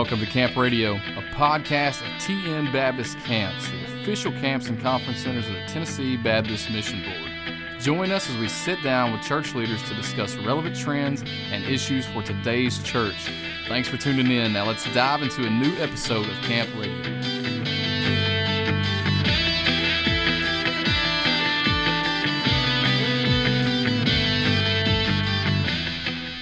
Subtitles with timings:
[0.00, 5.18] Welcome to Camp Radio, a podcast of TN Baptist Camps, the official camps and conference
[5.18, 7.80] centers of the Tennessee Baptist Mission Board.
[7.82, 12.06] Join us as we sit down with church leaders to discuss relevant trends and issues
[12.06, 13.30] for today's church.
[13.68, 14.54] Thanks for tuning in.
[14.54, 17.02] Now let's dive into a new episode of Camp Radio.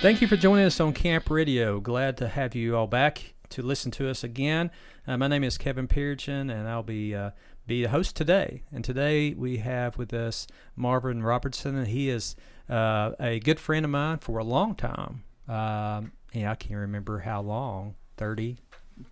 [0.00, 1.80] Thank you for joining us on Camp Radio.
[1.80, 4.70] Glad to have you all back to listen to us again.
[5.06, 7.30] Uh, my name is Kevin Pearson, and I'll be uh,
[7.66, 8.62] be the host today.
[8.72, 12.36] And today we have with us Marvin Robinson, and he is
[12.70, 15.24] uh, a good friend of mine for a long time.
[15.48, 18.58] Um, yeah, I can't remember how long 30,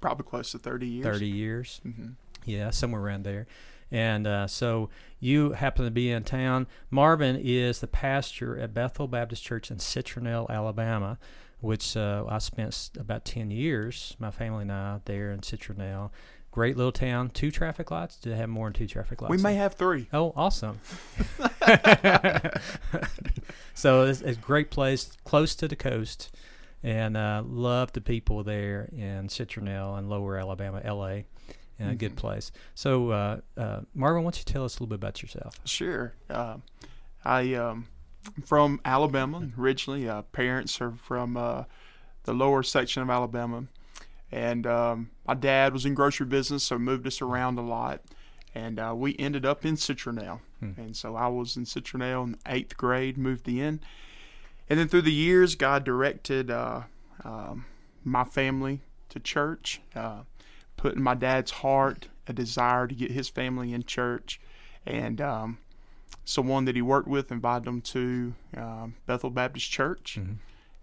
[0.01, 1.05] Probably close to 30 years.
[1.05, 1.81] 30 years.
[1.83, 2.09] hmm
[2.45, 3.47] Yeah, somewhere around there.
[3.91, 4.91] And uh, so
[5.21, 6.67] you happen to be in town.
[6.91, 11.19] Marvin is the pastor at Bethel Baptist Church in Citronelle, Alabama,
[11.67, 16.11] which uh, I spent about 10 years, my family and I, there in Citronelle.
[16.53, 17.29] Great little town.
[17.31, 18.17] Two traffic lights?
[18.17, 19.31] Do they have more than two traffic lights?
[19.31, 20.09] We may have three.
[20.13, 20.81] Oh, awesome.
[23.75, 26.35] so it's, it's a great place, close to the coast,
[26.83, 31.23] and uh, love the people there in Citronelle and Lower Alabama, LA.
[31.79, 32.17] And a good Mhm.
[32.17, 32.53] place.
[32.75, 35.61] So, uh, uh, Marvin, why don't you tell us a little bit about yourself?
[35.67, 36.15] Sure.
[36.31, 36.57] Uh,
[37.23, 37.89] I um,
[38.35, 40.09] I'm from Alabama originally.
[40.09, 41.65] Uh, parents are from uh,
[42.25, 43.65] the lower section of Alabama,
[44.33, 48.01] and um, my dad was in grocery business, so moved us around a lot.
[48.55, 50.71] And uh, we ended up in Citronelle, Hmm.
[50.79, 53.81] and so I was in Citronelle in eighth grade, moved in,
[54.71, 56.83] and then through the years, God directed uh,
[57.23, 57.67] um,
[58.03, 58.81] my family
[59.11, 59.81] to church.
[59.95, 60.21] Uh,
[60.79, 64.41] put in my dad's heart a desire to get his family in church,
[64.87, 65.59] and um,
[66.27, 70.37] someone that he worked with invited him to um, Bethel Baptist Church, Mhm.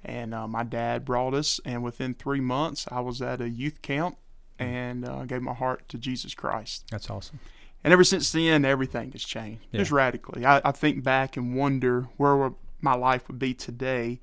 [0.03, 1.59] and uh, my dad brought us.
[1.65, 4.17] And within three months, I was at a youth camp
[4.57, 6.85] and uh, gave my heart to Jesus Christ.
[6.89, 7.39] That's awesome.
[7.83, 10.45] And ever since then, everything has changed just radically.
[10.45, 14.21] I, I think back and wonder where my life would be today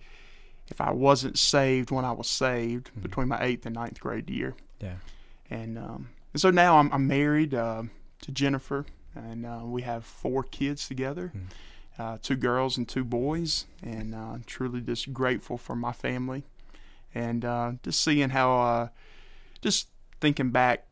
[0.69, 3.03] if I wasn't saved when I was saved Mhm.
[3.03, 4.55] between my eighth and ninth grade year.
[4.81, 4.95] Yeah.
[5.51, 7.83] And, um, and so now I'm, I'm married uh,
[8.23, 11.49] to Jennifer, and uh, we have four kids together Mm.
[11.99, 13.67] uh, two girls and two boys.
[13.83, 16.45] And uh, truly just grateful for my family.
[17.15, 18.89] And uh, just seeing how, uh,
[19.61, 19.89] just
[20.21, 20.87] thinking back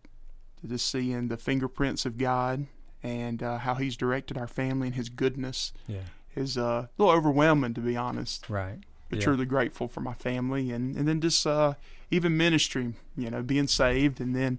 [0.61, 2.67] to just seeing the fingerprints of God
[3.03, 6.01] and uh, how He's directed our family and His goodness Yeah.
[6.35, 8.79] is uh, a little overwhelming, to be honest Right.
[9.09, 9.25] but Yeah.
[9.25, 11.75] truly grateful for my family and, and then just uh,
[12.11, 14.59] even ministry, you know, being saved and then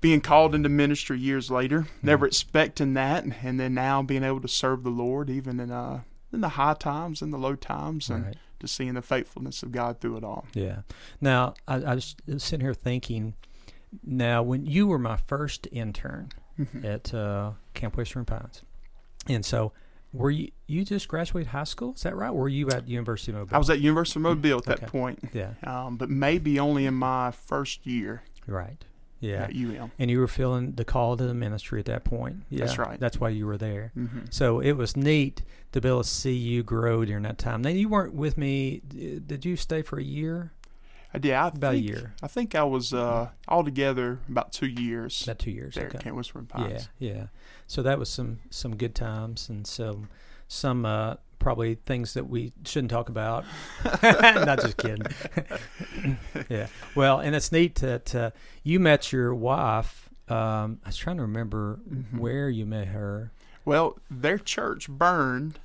[0.00, 4.48] being called into ministry years later, never expecting that, and then now being able to
[4.48, 8.26] serve the Lord even in uh in the high times and the low times, and
[8.26, 8.36] Right.
[8.60, 10.46] just seeing the faithfulness of God through it all.
[10.52, 10.80] Yeah.
[11.22, 13.34] Now, I, I was sitting here thinking.
[14.04, 16.28] Now, when you were my first intern
[16.58, 16.84] Mhm.
[16.84, 18.62] at uh, Camp Whispering Pines,
[19.26, 19.72] and so
[20.12, 20.50] were you?
[20.66, 21.94] You just graduated high school?
[21.94, 22.28] Is that right?
[22.28, 23.54] Or were you at University of Mobile?
[23.54, 24.86] I was at University of Mobile at that Okay.
[24.86, 25.54] point, Yeah.
[25.64, 28.84] um, but maybe only in my first year Right.
[29.20, 29.44] Yeah.
[29.44, 29.90] at UM.
[29.98, 32.44] And you were feeling the call to the ministry at that point.
[32.50, 32.64] Yeah.
[32.64, 32.98] That's right.
[33.00, 33.90] That's why you were there.
[33.94, 35.42] hmm So it was neat
[35.72, 37.62] to be able to see you grow during that time.
[37.62, 38.80] Now you weren't with me.
[38.88, 40.52] Did you stay for a year?
[41.12, 41.32] I did.
[41.32, 42.14] I About a think, year.
[42.22, 45.74] I think I was uh, altogether about two years About two years.
[45.74, 45.96] there okay.
[45.98, 47.26] at Camp Whispering Yeah, yeah.
[47.66, 50.08] So that was some some good times and some
[50.48, 53.44] some uh, probably things that we shouldn't talk about.
[54.02, 55.06] Not just kidding.
[56.48, 56.66] yeah.
[56.94, 58.30] Well, and it's neat that uh,
[58.62, 60.08] you met your wife.
[60.28, 62.18] Um, I was trying to remember Mhm.
[62.18, 63.32] where you met her
[63.64, 65.58] Well, their church burned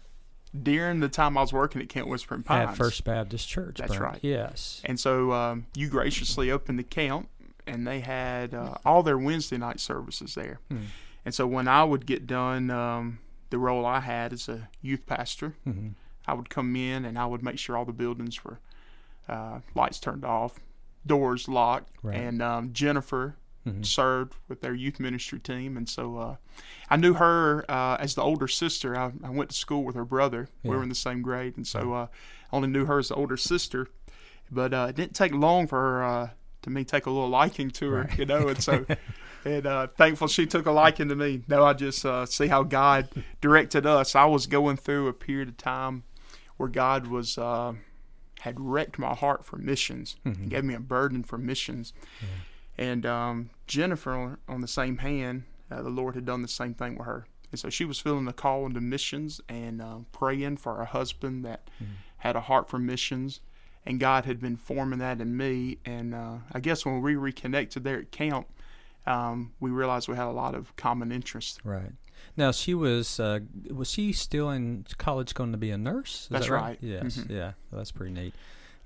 [0.61, 2.69] during the time I was working at Camp Whispering Pines.
[2.71, 3.77] at First Baptist Church.
[3.79, 4.01] That's burned.
[4.03, 4.19] right.
[4.21, 4.81] Yes.
[4.85, 7.27] And so um, you graciously opened the camp,
[7.65, 10.59] and they had uh, all their Wednesday night services there.
[10.69, 10.77] Hmm.
[11.25, 13.19] And so when I would get done, um,
[13.53, 15.89] the role I had as a youth pastor, hmm
[16.25, 18.59] I would come in and I would make sure all the buildings were
[19.29, 20.59] uh, lights turned off,
[21.05, 22.15] doors locked, Right.
[22.17, 26.35] and um, Jennifer hmm served with their youth ministry team, and so uh,
[26.89, 28.97] I knew her uh, as the older sister.
[28.97, 30.49] I, I went to school with her brother.
[30.63, 32.07] We were in the same grade, and so uh,
[32.51, 33.87] I only knew her as the older sister.
[34.51, 36.29] But uh, it didn't take long for her uh,
[36.63, 38.17] to me take a little liking to her, Right.
[38.19, 38.85] you know, and so.
[39.45, 41.41] And uh, thankful she took a liking to me.
[41.49, 43.09] No, I just uh, see how God
[43.41, 44.15] directed us.
[44.15, 46.03] I was going through a period of time
[46.55, 47.73] where God was uh,
[48.39, 50.15] had wrecked my heart for missions.
[50.25, 50.43] Mhm.
[50.43, 51.91] He gave me a burden for missions.
[52.77, 56.97] And um, Jennifer, on, the same hand, uh, the Lord had done the same thing
[56.97, 57.27] with her.
[57.51, 61.43] And so she was feeling the call into missions and uh, praying for her husband
[61.43, 61.87] that Mhm.
[62.19, 63.41] had a heart for missions.
[63.85, 65.77] And God had been forming that in me.
[65.85, 68.47] And uh, I guess when we reconnected there at camp,
[69.05, 71.59] um, we realized we had a lot of common interests.
[71.63, 71.91] Right.
[72.37, 73.39] Now she was uh,
[73.69, 76.21] was she still in college going to be a nurse?
[76.23, 76.77] Is That's that right.
[76.81, 77.17] Yes.
[77.17, 77.29] Mhm.
[77.29, 77.51] Yeah.
[77.69, 78.33] Well, that's pretty neat.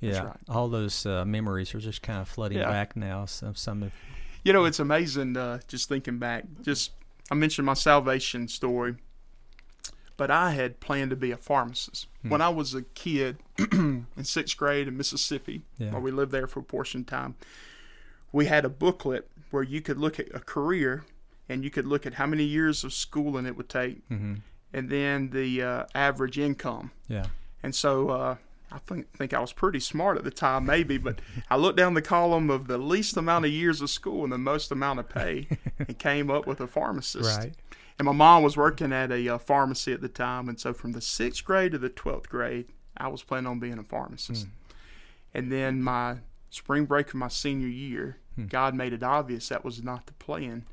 [0.02, 0.24] That's Yeah.
[0.26, 0.38] right.
[0.50, 2.70] All those uh, memories are just kind of flooding Yeah.
[2.70, 3.26] back now.
[3.26, 3.94] Some some of
[4.44, 6.46] You know, it's amazing uh, just thinking back.
[6.64, 6.92] Just
[7.30, 8.96] I mentioned my salvation story,
[10.18, 12.30] but I had planned to be a pharmacist Hmm.
[12.30, 13.38] when I was a kid
[13.72, 15.92] in sixth grade in Mississippi, Yeah.
[15.92, 17.36] where we lived there for a portion of time.
[18.32, 21.06] We had a booklet where you could look at a career,
[21.48, 24.36] and you could look at how many years of schooling it would take, hmm
[24.74, 26.92] and then the uh, average income.
[27.08, 27.28] yeah.
[27.64, 28.36] And so uh,
[28.70, 31.20] I think think I was pretty smart at the time, maybe, but
[31.50, 34.38] I looked down the column of the least amount of years of school and the
[34.38, 35.48] most amount of pay,
[35.80, 37.38] and came up with a pharmacist.
[37.38, 37.54] Right.
[38.00, 40.92] And my mom was working at a uh, pharmacy at the time, and so from
[40.92, 44.48] the sixth grade to the twelfth grade, I was planning on being a pharmacist.
[45.34, 46.18] And then my
[46.50, 48.46] spring break of my senior year, Hmm.
[48.46, 50.66] God made it obvious that was not the plan,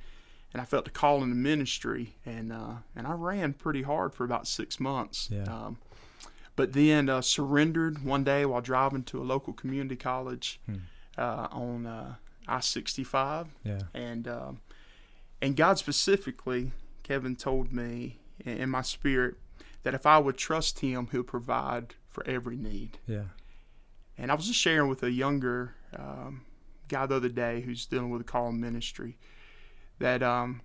[0.53, 4.13] and I felt the call in the ministry, and uh, and I ran pretty hard
[4.15, 5.29] for about six months.
[5.33, 5.45] Yeah.
[5.45, 5.79] Um,
[6.57, 10.75] but then uh, surrendered one day while driving to a local community college Hmm.
[11.17, 12.15] uh, on uh,
[12.47, 13.81] I sixty five, Yeah.
[13.95, 14.61] and um,
[15.41, 16.73] and God specifically,
[17.05, 19.37] Kevin told me in, my spirit
[19.85, 22.99] that if I would trust Him, He'll provide for every need.
[23.07, 23.25] Yeah.
[24.19, 26.43] And I was just sharing with a younger um,
[26.89, 29.17] guy the other day who's dealing with a call in ministry
[29.99, 30.61] that um,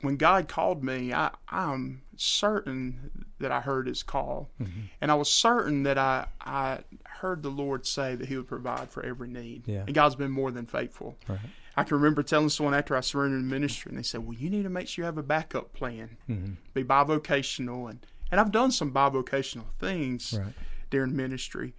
[0.00, 4.80] when God called me, I, I'm certain that I heard His call, Mm-hmm.
[5.00, 6.80] and I was certain that I I
[7.20, 9.62] heard the Lord say that He would provide for every need.
[9.66, 9.84] Yeah.
[9.86, 11.16] And God's been more than faithful.
[11.28, 11.38] Right.
[11.76, 14.48] I can remember telling someone after I surrendered in ministry, and they said, "Well, you
[14.50, 18.52] need to make sure you have a backup plan, hmm be bivocational." And and I've
[18.52, 20.52] done some bivocational things Right.
[20.90, 21.74] during ministry,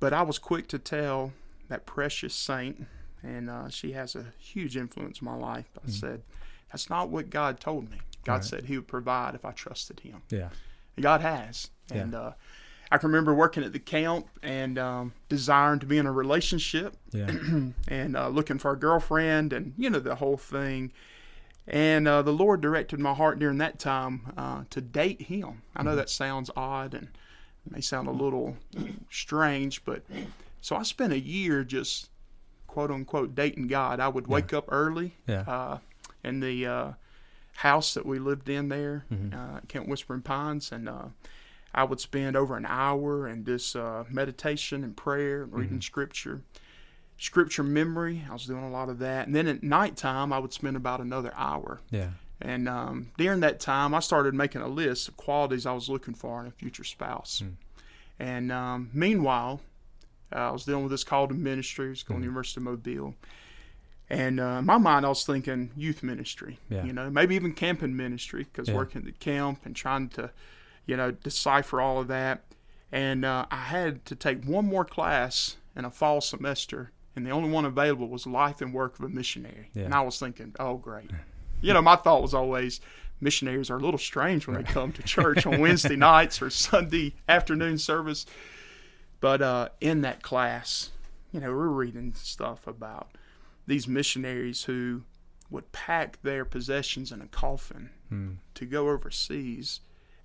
[0.00, 1.32] but I was quick to tell
[1.68, 2.86] that precious saint,
[3.22, 5.66] and uh, she has a huge influence in my life.
[5.86, 6.22] I said,
[6.70, 7.98] "That's not what God told me.
[8.24, 8.34] God.
[8.34, 8.44] Right.
[8.44, 10.50] said He would provide if I trusted Him." Yeah.
[10.96, 11.70] And God has.
[11.90, 12.02] Yeah.
[12.02, 12.32] And uh,
[12.90, 16.96] I can remember working at the camp and um, desiring to be in a relationship
[17.12, 17.30] Yeah.
[17.88, 20.92] and uh, looking for a girlfriend and, you know, the whole thing.
[21.66, 25.62] And uh, the Lord directed my heart during that time uh, to date Him.
[25.74, 27.08] I know that sounds odd and
[27.70, 28.56] may sound a little
[29.10, 30.02] strange, but
[30.60, 32.10] so I spent a year just
[32.66, 33.98] quote unquote dating God.
[33.98, 35.40] I would wake up early Yeah.
[35.46, 35.78] uh,
[36.22, 36.92] in the uh,
[37.56, 39.32] house that we lived in there, Mhm.
[39.32, 41.06] uh, Camp Whispering Pines, and uh,
[41.74, 46.42] I would spend over an hour in this uh, meditation and prayer and reading scripture,
[47.18, 48.24] scripture memory.
[48.28, 51.00] I was doing a lot of that, and then at nighttime I would spend about
[51.00, 51.80] another hour.
[51.90, 52.10] Yeah.
[52.40, 56.14] And um, during that time, I started making a list of qualities I was looking
[56.14, 57.42] for in a future spouse.
[57.44, 57.52] Mm.
[58.18, 59.60] And um, meanwhile,
[60.34, 61.86] uh, I was dealing with this call to ministry.
[61.86, 63.14] I was going to the University of Mobile.
[64.10, 66.84] And uh, in my mind, I was thinking youth ministry, Yeah.
[66.84, 68.74] you know, maybe even camping ministry, because Yeah.
[68.74, 70.30] working at the camp and trying to,
[70.86, 72.44] you know, decipher all of that.
[72.92, 77.30] And uh, I had to take one more class in a fall semester, and the
[77.30, 79.70] only one available was Life and Work of a Missionary.
[79.74, 79.84] Yeah.
[79.84, 81.10] And I was thinking, oh, great.
[81.60, 82.80] You know, my thought was always
[83.20, 87.14] missionaries are a little strange when they come to church on Wednesday nights or Sunday
[87.28, 88.26] afternoon service.
[89.20, 90.90] But uh, in that class,
[91.32, 93.08] you know, we're reading stuff about
[93.66, 95.02] these missionaries who
[95.50, 98.36] would pack their possessions in a coffin Mm.
[98.54, 99.80] to go overseas,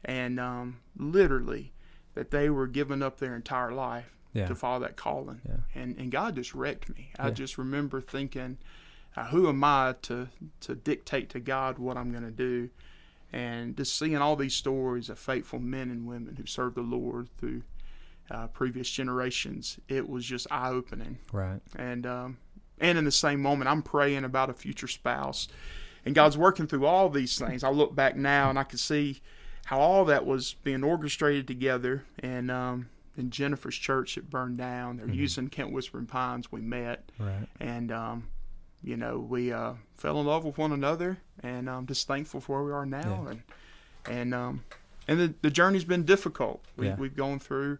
[0.05, 1.73] and um, literally
[2.15, 4.47] that they were giving up their entire life Yeah.
[4.47, 5.41] to follow that calling.
[5.47, 5.57] Yeah.
[5.75, 7.11] And and God just wrecked me.
[7.19, 7.33] I Yeah.
[7.33, 8.57] just remember thinking,
[9.15, 10.29] uh, who am I to
[10.61, 12.69] to dictate to God what I'm going to do?
[13.31, 17.29] And just seeing all these stories of faithful men and women who served the Lord
[17.37, 17.61] through
[18.31, 21.61] uh, previous generations, it was just eye opening Right.
[21.75, 22.37] and um,
[22.79, 25.47] and in the same moment I'm praying about a future spouse
[26.05, 29.19] and God's working through all these things I look back now and I can see
[29.69, 34.97] how all that was being orchestrated together and um, in Jennifer's church it burned down
[34.97, 37.47] they're using Camp Whispering Pines we met Right.
[37.59, 38.27] and um,
[38.83, 42.63] you know we uh, fell in love with one another and I'm just thankful for
[42.63, 43.29] where we are now Yeah.
[43.31, 43.41] and
[44.09, 44.63] and um,
[45.07, 46.95] and the, the journey's been difficult we, Yeah.
[46.95, 47.77] we've gone through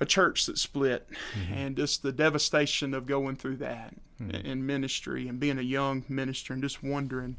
[0.00, 1.52] a church that split Mm-hmm.
[1.54, 4.46] and just the devastation of going through that Mm-hmm.
[4.46, 7.36] in ministry and being a young minister and just wondering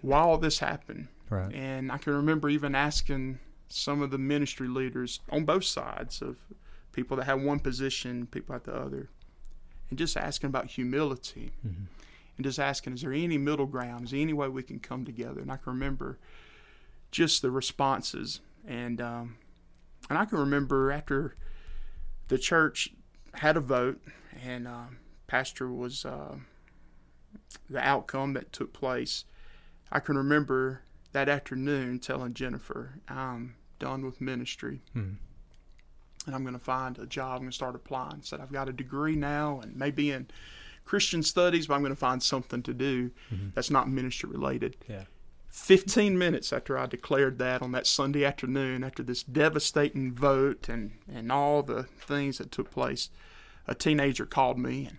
[0.00, 1.54] why all this happened Right.
[1.54, 3.38] and I can remember even asking
[3.68, 6.36] some of the ministry leaders on both sides of
[6.92, 9.08] people that had one position, people at the other,
[9.88, 11.86] and just asking about humility Mhm.
[12.36, 14.04] and just asking, is there any middle ground?
[14.04, 15.40] Is there any way we can come together?
[15.40, 16.18] And I can remember
[17.10, 19.36] just the responses and um,
[20.10, 21.34] and I can remember after
[22.28, 22.90] the church
[23.34, 24.02] had a vote,
[24.44, 24.84] and uh,
[25.26, 26.36] pastor was uh,
[27.70, 29.24] the outcome that took place.
[29.90, 35.14] I can remember that afternoon telling Jennifer, "I'm done with ministry." Hmm.
[36.24, 37.32] and I'm going to find a job.
[37.32, 38.22] I'm going to start applying.
[38.22, 40.28] Said I've got a degree now and maybe in
[40.84, 43.10] Christian studies, but I'm going to find something to do
[43.54, 44.76] that's not ministry related.
[44.88, 45.04] Yeah.
[45.48, 50.92] 15 minutes after I declared that on that Sunday afternoon, after this devastating vote and,
[51.12, 53.10] and all the things that took place,
[53.68, 54.98] a teenager called me and,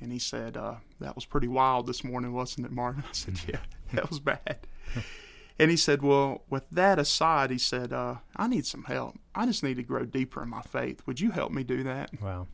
[0.00, 3.04] and he said, uh, That was pretty wild this morning, wasn't it, Marvin?
[3.08, 3.60] I said, Yeah,
[3.92, 4.58] that was bad.
[5.58, 9.18] And he said, Well, with that aside, he said, uh, I need some help.
[9.34, 11.00] I just need to grow deeper in my faith.
[11.06, 12.10] Would you help me do that?
[12.20, 12.46] Wow.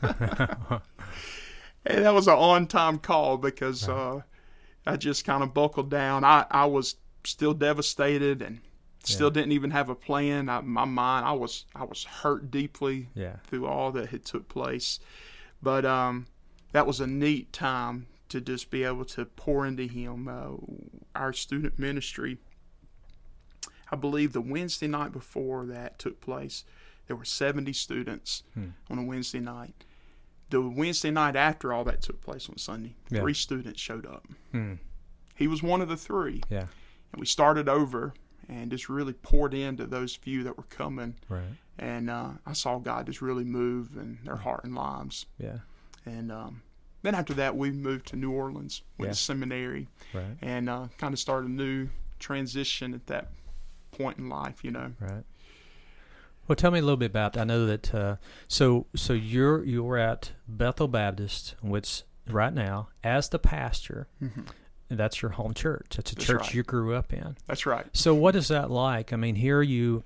[1.88, 4.22] And that was an on time call because uh,
[4.86, 6.24] I just kind of buckled down.
[6.24, 8.60] I, I was still devastated and
[9.04, 9.34] still Yeah.
[9.34, 10.48] didn't even have a plan.
[10.48, 13.36] I, my mind, I was I was hurt deeply Yeah.
[13.44, 14.98] through all that had took place.
[15.62, 16.26] But um,
[16.72, 20.26] that was a neat time to just be able to pour into him.
[20.26, 20.56] Uh,
[21.14, 22.38] our student ministry,
[23.90, 26.64] I believe the Wednesday night before that took place,
[27.06, 28.70] there were 70 students Hmm.
[28.90, 29.84] on a Wednesday night.
[30.50, 33.20] The Wednesday night after all that took place on Sunday, Yeah.
[33.20, 34.26] three students showed up.
[34.52, 34.74] Hmm.
[35.34, 36.42] He was one of the three.
[36.48, 36.66] Yeah.
[37.12, 38.14] And we started over
[38.48, 41.16] and just really poured into those few that were coming.
[41.28, 41.56] Right.
[41.78, 45.26] And uh, I saw God just really move in their heart and lives.
[45.38, 45.58] Yeah.
[46.04, 46.62] And um,
[47.02, 49.12] then after that, we moved to New Orleans, went Yeah.
[49.12, 50.38] to seminary, Right.
[50.40, 51.88] and uh, kind of started a new
[52.18, 53.30] transition at that
[53.96, 54.92] point in life, you know.
[55.00, 55.24] Right.
[56.48, 57.36] Well, tell me a little bit about.
[57.36, 57.92] I know that.
[57.94, 64.46] Uh, so, so you're you're at Bethel Baptist, which right now, as the pastor, Mhm.
[64.88, 65.94] that's your home church.
[65.96, 66.54] That's a That's church right.
[66.54, 67.36] you grew up in.
[67.48, 67.86] That's right.
[67.92, 69.12] So, what is that like?
[69.12, 70.04] I mean, here you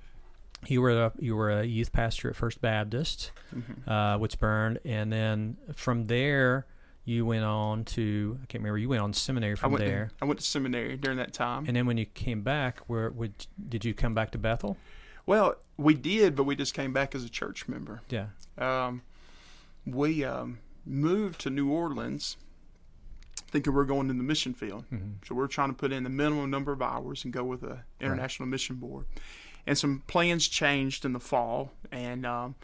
[0.67, 3.87] you were a, you were a youth pastor at First Baptist, Mhm.
[3.87, 6.65] uh, which burned, and then from there
[7.05, 8.77] you went on to I can't remember.
[8.77, 11.33] You went on seminary I from went, there, To, I went to seminary during that
[11.33, 11.65] time.
[11.67, 13.33] and then when you came back, where would
[13.69, 14.77] did you come back to Bethel?
[15.25, 18.01] well, we did, but we just came back as a church member.
[18.09, 18.27] Yeah.
[18.57, 19.01] Um,
[19.85, 22.37] we um, moved to New Orleans
[23.49, 24.85] thinking we are going in the mission field.
[24.89, 27.61] hmm So we're trying to put in the minimum number of hours and go with
[27.61, 29.05] the International Mission Board.
[29.67, 32.55] And some plans changed in the fall, and um,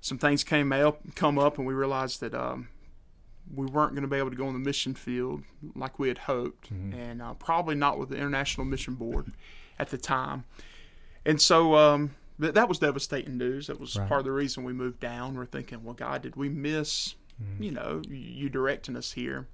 [0.00, 2.68] some things came up, come up, and we realized that um,
[3.54, 5.42] we weren't going to be able to go on the mission field
[5.74, 6.94] like we had hoped, Mhm.
[6.94, 9.32] and uh, probably not with the International Mission Board
[9.78, 10.44] at the time.
[11.24, 13.66] And so um, th- that was devastating news.
[13.68, 14.08] That was Right.
[14.08, 15.34] part of the reason we moved down.
[15.34, 17.64] We're thinking, well, God, did we miss, Mhm.
[17.64, 19.46] you know, you directing us here?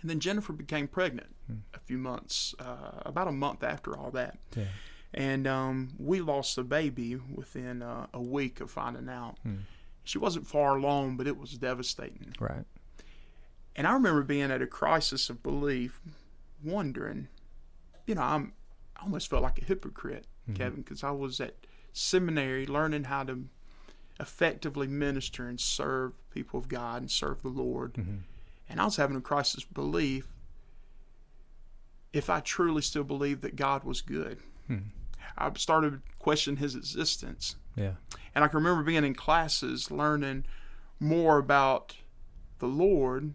[0.00, 1.56] And then Jennifer became pregnant Hmm.
[1.74, 4.38] a few months, uh, about a month after all that.
[4.56, 4.66] Yeah.
[5.12, 9.38] And um, we lost the baby within uh, a week of finding out.
[9.42, 9.58] Hmm.
[10.02, 12.34] She wasn't far along, but it was devastating.
[12.40, 12.64] Right.
[13.76, 16.00] And I remember being at a crisis of belief,
[16.62, 17.28] wondering,
[18.06, 18.52] you know, I'm,
[18.96, 20.56] I almost felt like a hypocrite, Mhm.
[20.56, 21.56] Kevin, because I was at
[21.92, 23.44] seminary learning how to
[24.20, 27.96] effectively minister and serve people of God and serve the Lord.
[27.96, 28.16] hmm
[28.68, 30.26] And I was having a crisis of belief
[32.12, 34.38] if I truly still believed that God was good.
[34.68, 34.78] Hmm.
[35.36, 37.56] I started questioning his existence.
[37.76, 37.94] Yeah.
[38.34, 40.44] And I can remember being in classes learning
[41.00, 41.96] more about
[42.60, 43.34] the Lord,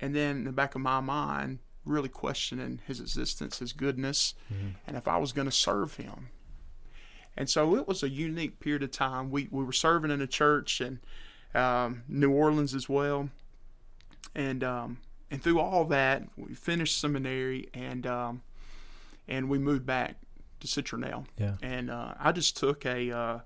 [0.00, 4.74] and then in the back of my mind, really questioning his existence, his goodness, Mhm.
[4.86, 6.28] and if I was going to serve him.
[7.36, 9.30] And so it was a unique period of time.
[9.30, 11.00] We, we were serving in a church in
[11.54, 13.30] um, New Orleans as well.
[14.34, 14.98] And um,
[15.30, 18.42] and through all that, we finished seminary and um,
[19.26, 20.16] and we moved back
[20.60, 21.56] to Citronelle Yeah.
[21.62, 23.38] and uh, I just took a uh,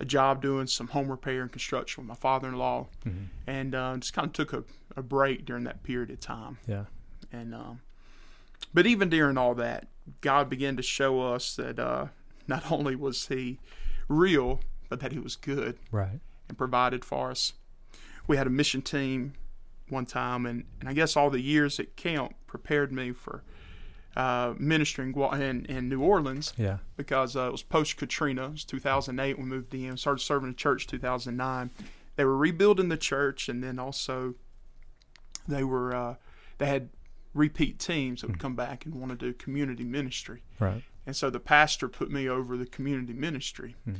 [0.00, 3.10] a job doing some home repair and construction with my father-in-law, hmm
[3.46, 4.64] and uh, just kind of took a,
[4.96, 6.58] a break during that period of time.
[6.66, 6.84] Yeah.
[7.32, 7.80] And um,
[8.72, 9.88] but even during all that,
[10.20, 12.06] God began to show us that uh,
[12.48, 13.58] not only was He
[14.08, 16.20] real, but that He was good Right.
[16.48, 17.52] and provided for us.
[18.26, 19.34] We had a mission team
[19.90, 23.42] one time, and, and I guess all the years at camp prepared me for
[24.16, 26.78] uh, ministering in, in New Orleans Yeah.
[26.96, 28.46] because uh, it was post Katrina.
[28.46, 29.38] It was 2008.
[29.38, 31.70] We moved in, started serving the church 2009.
[32.16, 34.34] They were rebuilding the church, and then also
[35.48, 36.14] they were uh,
[36.58, 36.90] they had
[37.34, 40.42] repeat teams that would come back and want to do community ministry.
[40.60, 40.84] Right.
[41.06, 43.74] And so the pastor put me over the community ministry.
[43.84, 43.94] Hmm.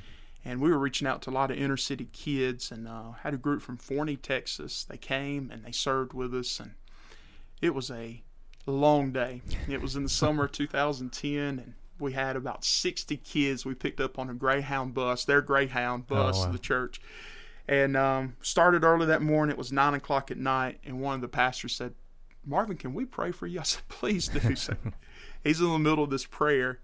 [0.46, 3.34] And we were reaching out to a lot of inner city kids and uh, had
[3.34, 4.84] a group from Forney, Texas.
[4.84, 6.60] They came and they served with us.
[6.60, 6.72] And
[7.62, 8.22] it was a
[8.72, 9.42] long day.
[9.68, 11.32] It was in the summer of 2010.
[11.58, 16.06] And we had about 60 kids we picked up on a Greyhound bus, their Greyhound
[16.06, 16.52] bus Oh, wow.
[16.52, 17.00] the church.
[17.68, 19.52] And um, started early that morning.
[19.52, 21.94] It was nine o'clock at night, and one of the pastors said,
[22.44, 24.76] "Marvin, can we pray for you?" I said, "Please do." So
[25.44, 26.80] he's in the middle of this prayer,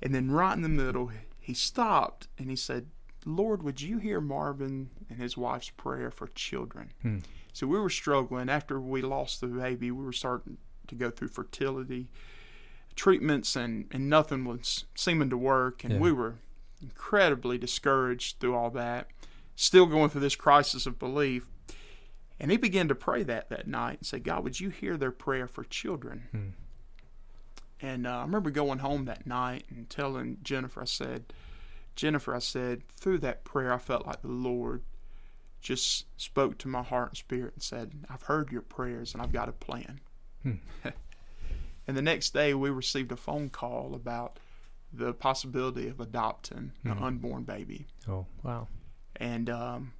[0.00, 1.10] and then right in the middle,
[1.40, 2.86] he stopped and he said,
[3.26, 7.18] "Lord, would you hear Marvin and his wife's prayer for children?" Hmm.
[7.52, 9.90] So we were struggling after we lost the baby.
[9.90, 10.58] We were starting
[10.92, 12.08] to go through fertility
[12.94, 15.98] treatments, and and nothing was seeming to work, and Yeah.
[16.00, 16.36] we were
[16.82, 19.08] incredibly discouraged through all that.
[19.56, 21.46] Still going through this crisis of belief.
[22.40, 25.12] And he began to pray that that night and say, God, would you hear their
[25.12, 26.24] prayer for children?
[26.32, 26.48] Hmm.
[27.80, 31.32] And uh, I remember going home that night and telling Jennifer, I said,
[31.94, 34.82] Jennifer, I said, through that prayer, I felt like the Lord
[35.60, 39.32] just spoke to my heart and spirit and said, I've heard your prayers and I've
[39.32, 40.00] got a plan.
[40.42, 40.54] Hmm.
[41.86, 44.38] and the next day, we received a phone call about
[44.92, 47.02] the possibility of adopting an Mhm.
[47.02, 47.86] unborn baby.
[48.08, 48.68] Oh, wow.
[49.16, 49.92] And um,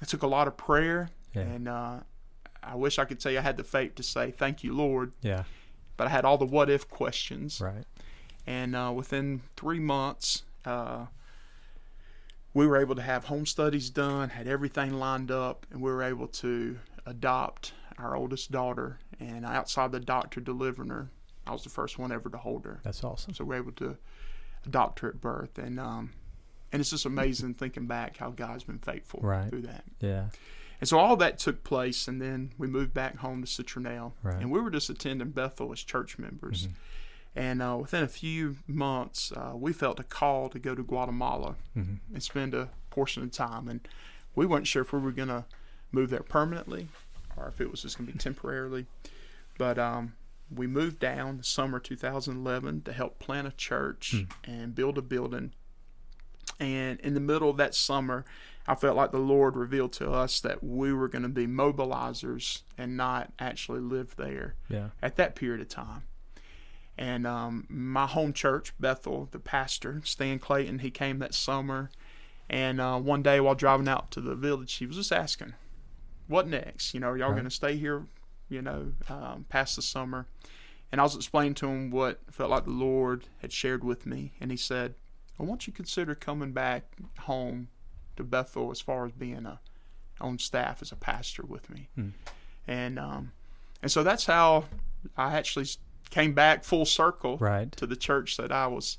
[0.00, 1.10] it took a lot of prayer.
[1.34, 1.42] Yeah.
[1.42, 2.00] And uh,
[2.62, 5.12] I wish I could say I had the faith to say, Thank you, Lord.
[5.22, 5.44] Yeah.
[5.96, 7.60] But I had all the what if questions.
[7.60, 7.84] Right.
[8.46, 11.06] And uh, within three months, uh,
[12.54, 16.02] we were able to have home studies done, had everything lined up, and we were
[16.02, 18.98] able to adopt our oldest daughter.
[19.20, 21.10] And outside the doctor delivering her,
[21.46, 22.80] I was the first one ever to hold her.
[22.82, 23.34] That's awesome.
[23.34, 23.96] So we were able to
[24.66, 25.58] adopt her at birth.
[25.58, 26.12] And um,
[26.72, 29.48] and it's just amazing thinking back how God's been faithful Right.
[29.50, 29.84] through that.
[30.00, 30.26] Yeah.
[30.80, 34.36] And so all that took place, and then we moved back home to Citronelle, Right.
[34.40, 36.68] and we were just attending Bethel as church members.
[36.68, 36.72] Mhm.
[37.36, 41.56] And uh, within a few months, uh, we felt a call to go to Guatemala
[41.74, 43.68] hmm and spend a portion of time.
[43.68, 43.86] And
[44.34, 45.44] we weren't sure if we were going to
[45.92, 46.88] move there permanently
[47.36, 48.86] or if it was just going to be temporarily.
[49.58, 50.14] But um,
[50.54, 55.52] we moved down the summer 2011 to help plant a church and build a building.
[56.58, 58.24] And in the middle of that summer,
[58.66, 62.62] I felt like the Lord revealed to us that we were going to be mobilizers
[62.76, 64.88] and not actually live there Yeah.
[65.02, 66.02] at that period of time.
[66.98, 71.90] And um, my home church, Bethel, the pastor, Stan Clayton, he came that summer.
[72.50, 75.54] And uh, one day while driving out to the village, he was just asking,
[76.30, 76.94] What next?
[76.94, 77.34] You know, are y'all Right.
[77.34, 78.06] going to stay here,
[78.48, 80.26] you know, um, past the summer?
[80.92, 84.32] And I was explaining to him what felt like the Lord had shared with me.
[84.40, 84.94] And he said,
[85.38, 86.84] I want you consider coming back
[87.20, 87.68] home
[88.16, 89.60] to Bethel as far as being a
[90.20, 91.88] on staff as a pastor with me?
[91.96, 92.08] Hmm.
[92.68, 93.32] And um,
[93.82, 94.66] and so that's how
[95.16, 95.66] I actually
[96.10, 97.72] came back full circle Right.
[97.72, 98.98] to the church that I was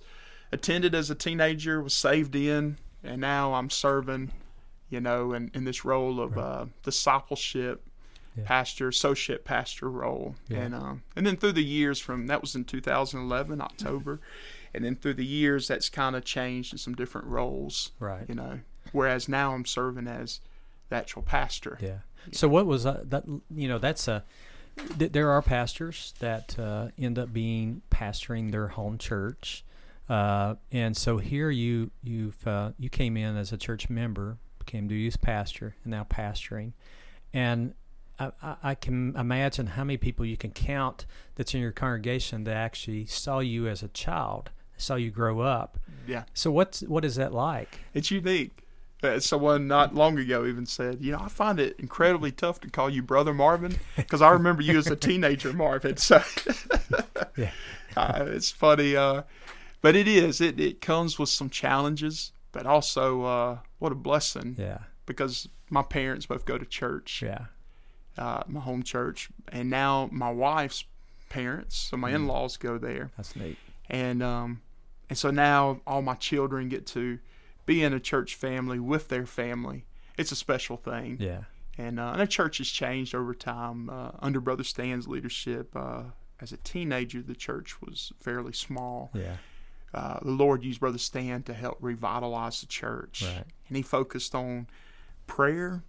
[0.52, 4.32] attended as a teenager, was saved in, and now I'm serving,
[4.92, 6.44] you know, in, in this role of Right.
[6.44, 7.82] uh, discipleship,
[8.38, 8.44] Yeah.
[8.46, 10.60] pastor, associate pastor role, Yeah.
[10.60, 14.20] and um, and then through the years from that was in 2011 October,
[14.74, 18.26] and then through the years that's kind of changed in some different roles, Right.
[18.30, 18.60] you know,
[18.92, 20.40] whereas now I'm serving as
[20.90, 21.78] the actual pastor.
[21.82, 22.00] Yeah.
[22.32, 23.24] So what was uh, that?
[23.50, 24.24] You know, that's a.
[24.98, 29.66] Th- there are pastors that uh, end up being pastoring their home church,
[30.08, 34.38] uh, and so here you you've uh, you came in as a church member,
[34.72, 36.72] became the youth pasture and now pastoring,
[37.34, 37.74] and.
[38.20, 42.44] I, I- I can imagine how many people you can count that's in your congregation
[42.44, 45.80] that actually saw you as a child, saw you grow up.
[46.06, 46.26] Yeah.
[46.36, 47.80] So what's what is that like?
[47.96, 48.60] It's unique.
[49.02, 52.70] Uh, someone not long ago even said, you know, I find it incredibly tough to
[52.70, 55.98] call you Brother Marvin because I remember you as a teenager, Marvin.
[55.98, 56.22] So
[57.38, 57.50] Yeah.
[57.98, 58.96] uh, it's funny.
[58.96, 59.24] Uh,
[59.82, 60.42] but it is.
[60.42, 65.82] It, it comes with some challenges, but also uh, what a blessing Yeah, because my
[65.84, 67.46] parents both go to church, yeah,
[68.18, 70.84] uh, my home church, and now my wife's
[71.30, 72.16] parents, so my Mm.
[72.16, 73.58] in laws go there that's neat.
[73.90, 74.62] and um,
[75.10, 77.20] and so now all my children get to
[77.66, 79.86] be in a church family with their family.
[80.18, 81.44] It's a special thing, Yeah,
[81.78, 85.74] and uh, and the church has changed over time uh, under Brother Stan's leadership.
[85.76, 86.04] Uh,
[86.42, 89.12] as a teenager, the church was fairly small.
[89.14, 89.38] yeah,
[89.94, 93.44] Uh, the Lord used Brother Stan to help revitalize the church, right.
[93.68, 94.68] and he focused on
[95.28, 95.84] prayer,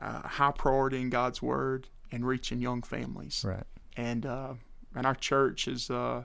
[0.00, 3.64] uh, high priority in God's Word, and reaching young families Right.
[3.96, 4.54] and uh,
[4.94, 6.24] and our church has uh,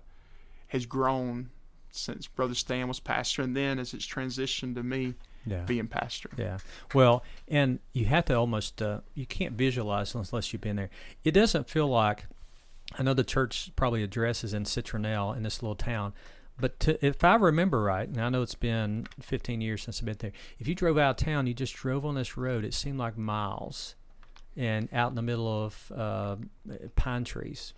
[0.68, 1.50] has grown
[1.92, 5.14] since Brother Stan was pastor, and then as it's transitioned to me
[5.46, 5.64] Yeah.
[5.64, 6.30] being pastor.
[6.38, 6.58] Yeah.
[6.94, 10.90] Well, and you have to almost uh, you can't visualize unless you've been there.
[11.24, 12.26] It doesn't feel like
[12.98, 16.14] I know the church probably addresses in Citronelle in this little town,
[16.60, 20.06] but to, if I remember right, and I know it's been 15 years since I've
[20.06, 20.32] been there.
[20.60, 22.64] If you drove out of town, you just drove on this road.
[22.64, 23.96] It seemed like miles,
[24.56, 26.36] and out in the middle of uh,
[26.96, 27.74] pine trees.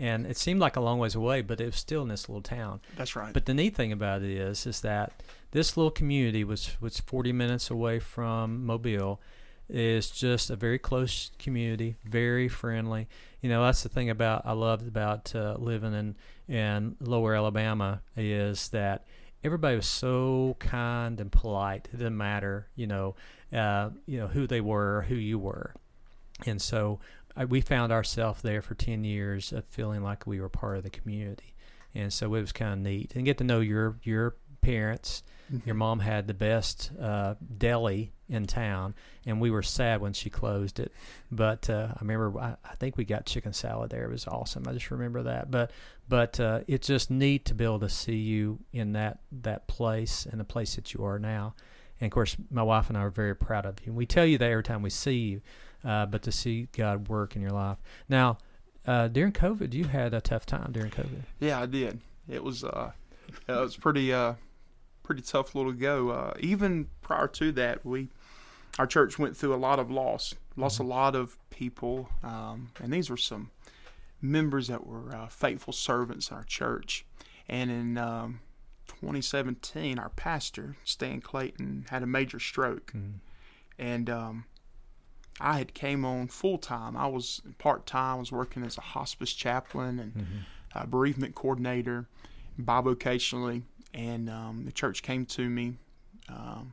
[0.00, 2.42] and it seemed like a long ways away, but it was still in this little
[2.42, 2.80] town.
[2.96, 3.32] That's right.
[3.32, 5.12] But the neat thing about it is, is that
[5.52, 9.20] this little community was was 40 minutes away from Mobile.
[9.70, 13.06] Is just a very close community, very friendly.
[13.42, 16.16] You know, that's the thing about I loved about uh, living in
[16.48, 19.04] in Lower Alabama is that
[19.44, 21.86] everybody was so kind and polite.
[21.92, 23.14] It didn't matter, you know,
[23.52, 25.74] uh, you know who they were, who you were,
[26.46, 27.00] and so
[27.36, 30.82] I, we found ourselves there for ten years of feeling like we were part of
[30.82, 31.54] the community,
[31.94, 35.22] and so it was kind of neat and get to know your your parents.
[35.64, 40.28] Your mom had the best uh, deli in town, and we were sad when she
[40.28, 40.92] closed it.
[41.30, 44.04] But uh, I remember, I, I think we got chicken salad there.
[44.04, 44.64] It was awesome.
[44.68, 45.50] I just remember that.
[45.50, 45.70] But
[46.08, 50.26] but uh, it's just neat to be able to see you in that that place
[50.26, 51.54] and the place that you are now.
[52.00, 53.86] And of course, my wife and I are very proud of you.
[53.86, 55.40] And we tell you that every time we see you,
[55.84, 57.78] uh, but to see God work in your life.
[58.08, 58.38] Now,
[58.86, 61.22] uh, during COVID, you had a tough time during COVID.
[61.40, 62.00] Yeah, I did.
[62.28, 62.92] It was uh,
[63.48, 64.34] it was pretty uh,
[65.08, 66.10] pretty tough little go.
[66.10, 68.08] Uh, even prior to that, we
[68.78, 72.92] our church went through a lot of loss, lost a lot of people, um, and
[72.92, 73.50] these were some
[74.20, 77.06] members that were uh, faithful servants in our church.
[77.48, 78.40] And in um,
[78.88, 82.92] 2017, our pastor Stan Clayton had a major stroke,
[83.78, 84.44] and um,
[85.40, 86.98] I had came on full time.
[86.98, 88.16] I was part time.
[88.16, 90.12] I was working as a hospice chaplain and
[90.74, 92.06] uh, bereavement coordinator,
[92.60, 93.62] bivocationally,
[93.94, 95.74] and um, the church came to me
[96.28, 96.72] um,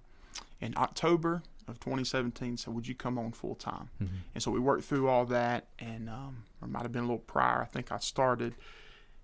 [0.62, 2.58] in October of 2017.
[2.58, 3.90] Said, "Would you come on full time?"
[4.34, 7.08] And so we worked through all that, and um, or it might have been a
[7.08, 7.62] little prior.
[7.62, 8.56] I think I started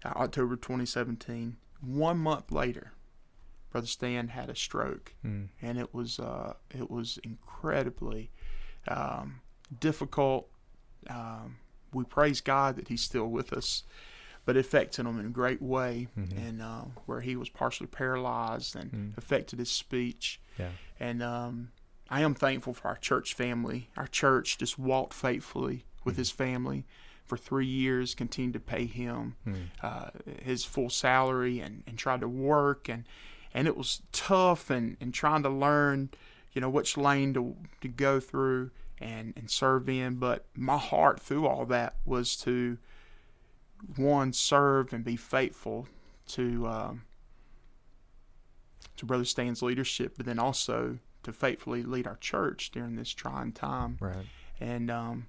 [0.05, 1.57] uh, October 2017.
[1.81, 2.93] One month later,
[3.71, 5.49] Brother Stan had a stroke, Mm.
[5.61, 8.31] and it was uh, it was incredibly
[8.87, 9.41] um,
[9.79, 10.47] difficult.
[11.09, 11.57] Um,
[11.93, 13.83] we praise God that He's still with us,
[14.45, 16.37] but it affected him in a great way, Mhm.
[16.37, 19.17] and uh, where he was partially paralyzed and Mm.
[19.17, 20.39] affected his speech.
[20.57, 20.71] Yeah.
[20.99, 21.71] And um,
[22.09, 23.89] I am thankful for our church family.
[23.97, 26.85] Our church just walked faithfully with his family
[27.25, 29.67] for three years, continued to pay him Mm.
[29.81, 30.09] uh,
[30.41, 33.05] his full salary and, and tried to work and
[33.53, 36.09] and it was tough and, and trying to learn,
[36.53, 40.15] you know, which lane to to go through and, and serve in.
[40.15, 42.77] But my heart through all that was to
[43.95, 45.87] one serve and be faithful
[46.27, 47.01] to um,
[48.97, 53.51] to Brother Stan's leadership, but then also to faithfully lead our church during this trying
[53.51, 54.25] time Right.
[54.59, 55.27] and um,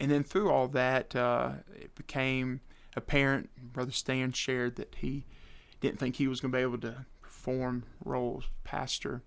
[0.00, 2.60] and then through all that, uh, it became
[2.96, 3.50] apparent.
[3.72, 5.24] Brother Stan shared that he
[5.80, 9.22] didn't think he was going to be able to perform role pastor,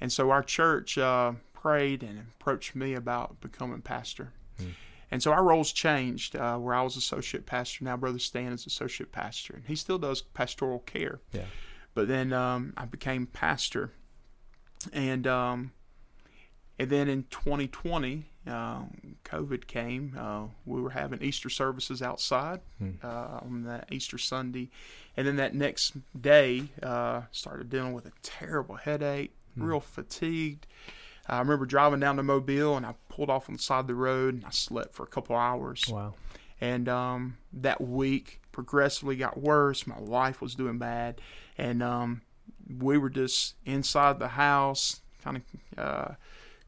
[0.00, 4.32] and so our church uh, prayed and approached me about becoming pastor.
[4.58, 4.70] Hmm.
[5.10, 6.36] And so our roles changed.
[6.36, 9.98] Uh, where I was associate pastor, now Brother Stan is associate pastor, and he still
[9.98, 11.20] does pastoral care.
[11.32, 11.44] Yeah.
[11.94, 13.92] But then um, I became pastor,
[14.92, 15.72] and um,
[16.78, 18.82] and then in 2020, uh,
[19.24, 20.16] COVID came.
[20.18, 22.92] Uh, we were having Easter services outside Hmm.
[23.02, 24.70] uh, on that Easter Sunday,
[25.16, 29.64] and then that next day, uh, started dealing with a terrible headache, Hmm.
[29.64, 30.66] real fatigued.
[31.26, 33.94] I remember driving down to Mobile, and I pulled off on the side of the
[33.94, 35.84] road, and I slept for a couple hours.
[35.88, 36.14] Wow.
[36.60, 39.86] And um, that week progressively got worse.
[39.86, 41.20] My wife was doing bad,
[41.58, 42.22] and um,
[42.78, 45.42] we were just inside the house, kind of
[45.78, 46.14] uh,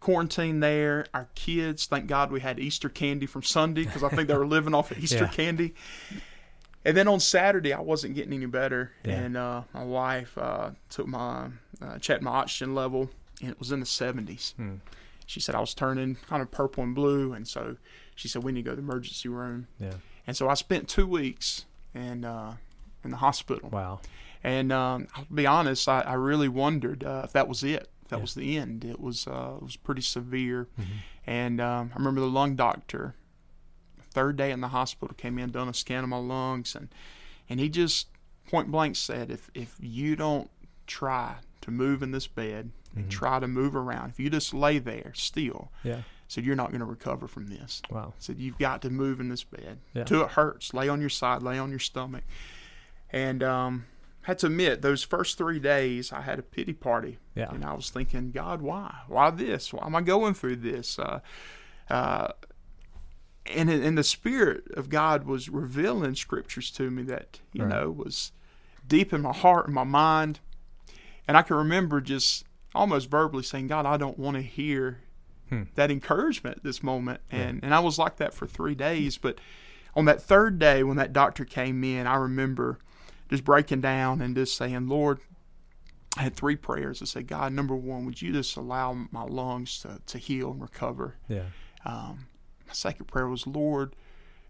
[0.01, 1.07] quarantined there.
[1.15, 4.47] Our kids, thank God, we had Easter candy from Sunday because I think they were
[4.59, 5.29] living off of Easter Yeah.
[5.29, 5.75] candy.
[6.85, 9.13] And then on Saturday, I wasn't getting any better, Yeah.
[9.21, 11.49] and uh, my wife uh, took my
[11.81, 14.55] uh, checked my oxygen level, and it was in the 70s.
[14.55, 14.77] Hmm.
[15.27, 17.77] She said I was turning kind of purple and blue, and so
[18.15, 19.67] she said we need to go to the emergency room.
[19.79, 19.95] Yeah.
[20.27, 22.57] And so I spent two weeks in uh,
[23.05, 23.69] in the hospital.
[23.71, 24.01] Wow.
[24.45, 27.89] And um, I'll be honest, I, I really wondered uh, if that was it.
[28.03, 28.23] If that Yeah.
[28.23, 28.85] was the end.
[28.85, 30.69] It was uh, it was pretty severe.
[30.81, 30.85] Mhm.
[31.27, 33.15] And um, I remember the lung doctor,
[34.11, 36.89] third day in the hospital, came in, done a scan of my lungs, and
[37.49, 38.09] and he just
[38.49, 40.51] point blank said, if if you don't
[40.87, 43.11] try to move in this bed and Mhm.
[43.11, 46.03] try to move around, if you just lay there still, Yeah.
[46.29, 48.15] said you're not going to recover from this Wow.
[48.19, 50.05] said you've got to move in this bed Yeah.
[50.05, 52.25] till it hurts lay on your side lay on your stomach
[53.11, 53.85] and um
[54.23, 57.51] had to admit those first three days i had a pity party Yeah.
[57.51, 61.21] and i was thinking god why why this why am i going through this uh
[61.91, 62.29] uh
[63.45, 67.71] and and the spirit of god was revealing scriptures to me that you Right.
[67.75, 68.33] know was
[68.87, 70.41] deep in my heart and my mind
[71.29, 74.99] and i can remember just almost verbally saying god i don't want to hear
[75.49, 75.65] Hmm.
[75.75, 79.39] that encouragement at this moment and and I was like that for 3 days but
[79.95, 82.79] on that third day when that doctor came in, I remember
[83.29, 85.19] just breaking down and just saying, Lord,
[86.17, 87.03] I had three prayers.
[87.03, 90.63] I said, God, number one, would you just allow my lungs to, to heal and
[90.63, 91.17] recover?
[91.29, 91.45] Yeah.
[91.85, 92.29] Um,
[92.67, 93.95] my second prayer was, Lord,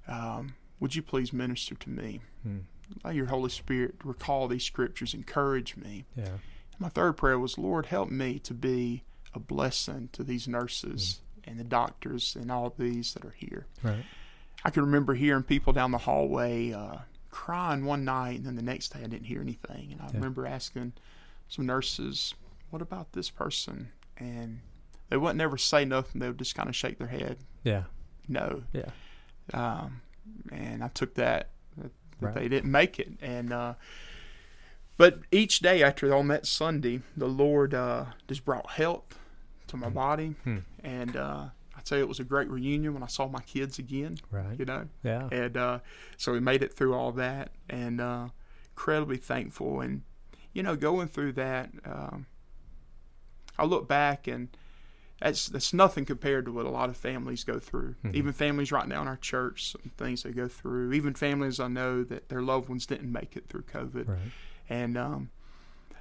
[0.06, 2.20] um, would you please minister to me?
[2.44, 2.58] Hmm.
[3.02, 6.04] Allow your Holy Spirit to recall these scriptures, encourage me.
[6.16, 6.36] Yeah.
[6.82, 11.58] My third prayer was, Lord, help me to be a blessing to these nurses and
[11.58, 13.66] the doctors and all these that are here.
[13.84, 14.04] Right.
[14.64, 16.96] I can remember hearing people down the hallway uh,
[17.30, 19.92] crying one night, and then the next day I didn't hear anything.
[19.92, 20.14] And I Yeah.
[20.14, 20.92] remember asking
[21.48, 22.34] some nurses,
[22.70, 24.60] "What about this person?" And
[25.08, 26.20] they wouldn't ever say nothing.
[26.20, 27.84] They would just kind of shake their head, Yeah.
[28.28, 28.64] no.
[28.72, 28.90] Yeah.
[29.54, 30.02] Um,
[30.50, 31.84] and I took that that,
[32.20, 32.34] that Right.
[32.34, 33.12] they didn't make it.
[33.22, 33.74] And uh,
[35.02, 39.18] but each day after on that Sunday, the Lord uh, just brought health
[39.66, 40.58] to my body, Hmm.
[40.84, 44.18] and uh, I'd say it was a great reunion when I saw my kids again.
[44.30, 44.56] Right.
[44.58, 45.28] You know, Yeah.
[45.32, 45.78] and uh,
[46.16, 48.28] so we made it through all that, and uh,
[48.74, 49.80] incredibly thankful.
[49.80, 50.02] And
[50.52, 52.26] you know, going through that, um,
[53.58, 54.48] I look back and
[55.20, 57.94] that's that's nothing compared to what a lot of families go through.
[58.04, 58.14] Mhm.
[58.14, 60.92] Even families right now in our church, some things they go through.
[60.92, 64.18] Even families I know that their loved ones didn't make it through COVID, Right.
[64.72, 65.30] And um,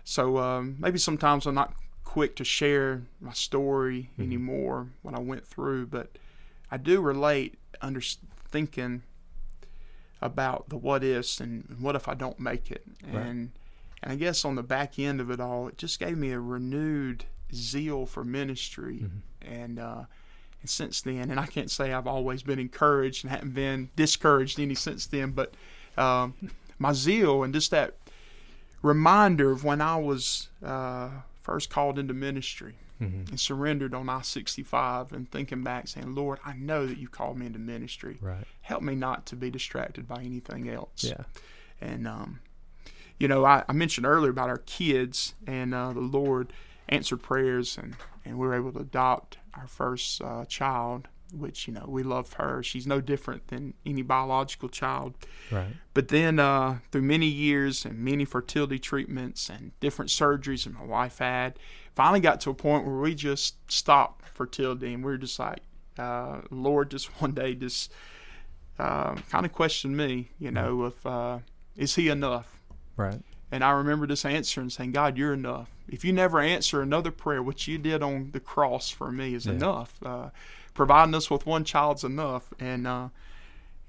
[0.04, 4.24] so um, maybe sometimes I'm not quick to share my story Mhm.
[4.24, 6.18] anymore what I went through, but
[6.70, 8.02] I do relate under
[8.50, 9.04] thinking
[10.22, 13.16] about the what ifs and what if I don't make it, Right.
[13.26, 13.52] and
[14.04, 16.40] and I guess on the back end of it all, it just gave me a
[16.40, 19.22] renewed zeal for ministry, Mhm.
[19.42, 20.06] and uh,
[20.62, 24.60] and since then, and I can't say I've always been encouraged and haven't been discouraged
[24.60, 25.54] any since then, but
[25.98, 26.34] um,
[26.80, 27.96] my zeal and just that
[28.82, 31.10] reminder of when I was uh,
[31.42, 36.40] first called into ministry hmm and surrendered on I 65 and thinking back, saying, Lord,
[36.46, 38.20] I know that you called me into ministry.
[38.22, 38.46] Right.
[38.62, 41.04] Help me not to be distracted by anything else.
[41.04, 41.24] Yeah.
[41.80, 42.42] And, um,
[43.18, 46.54] you know, I, I mentioned earlier about our kids, and uh, the Lord
[46.90, 51.74] answered prayers, and, and we were able to adopt our first uh, child, which, you
[51.74, 52.62] know, we love her.
[52.64, 55.16] She's no different than any biological child.
[55.52, 55.68] Right.
[55.94, 60.84] But then, uh, through many years and many fertility treatments and different surgeries that my
[60.86, 61.58] wife had,
[61.96, 65.60] finally got to a point where we just stopped fertility and we are just like,
[65.98, 67.92] uh, Lord, just one day, just
[68.80, 71.40] uh, kind of questioned me, you know, if uh,
[71.76, 72.58] is He enough?
[72.98, 73.22] Right.
[73.54, 75.70] And I remember just answering, saying, God, you're enough.
[75.90, 79.46] If you never answer another prayer, what you did on the cross for me is
[79.46, 79.52] Yeah.
[79.54, 80.00] enough.
[80.02, 80.30] Uh,
[80.74, 82.54] providing us with one child's enough.
[82.60, 83.10] And uh,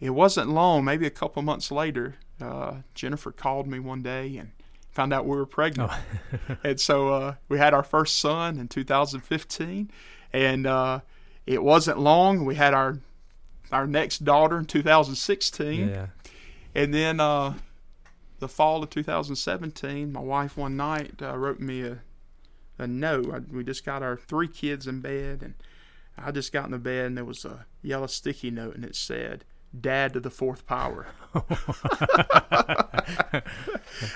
[0.01, 4.51] it wasn't long, maybe a couple months later, uh, Jennifer called me one day and
[4.90, 5.90] found out we were pregnant.
[5.92, 6.57] Oh.
[6.64, 9.90] and so uh, we had our first son in 2015.
[10.33, 11.01] And uh,
[11.47, 12.45] it wasn't long.
[12.45, 12.99] We had our
[13.71, 15.88] our next daughter in 2016.
[15.88, 16.07] yeah.
[16.75, 17.55] And then uh,
[18.38, 21.99] the fall of 2017, my wife one night uh, wrote me a,
[22.79, 23.33] a note.
[23.33, 25.55] I, we just got our three kids in bed, and
[26.18, 28.94] I just got in the bed, and there was a yellow sticky note, and it
[28.94, 29.44] said,
[29.79, 31.07] Dad to the fourth power.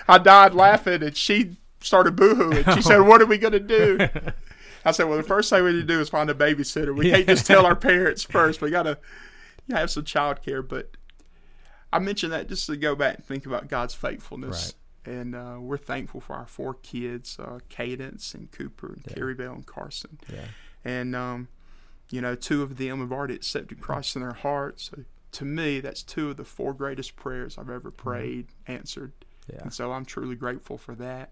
[0.09, 2.74] I died laughing, and she started boohooing.
[2.74, 3.98] She said, What are we going to do?
[4.85, 6.94] I said, Well, the first thing we need to do is find a babysitter.
[6.94, 8.61] We can't just tell our parents first.
[8.61, 8.98] We got to
[9.70, 10.62] have some child care.
[10.62, 10.90] But
[11.92, 14.74] I mentioned that just to go back and think about God's faithfulness.
[15.04, 19.14] And uh, we're thankful for our four kids, uh, Cadence and Cooper and Yeah.
[19.14, 20.18] Carrie Bell and Carson.
[20.32, 20.46] Yeah.
[20.85, 21.48] And, um,
[22.11, 24.90] you know, two of them have already accepted Christ in their hearts.
[24.90, 29.12] So to me, that's two of the four greatest prayers I've ever prayed, answered.
[29.53, 29.61] Yeah.
[29.62, 31.31] And so I'm truly grateful for that.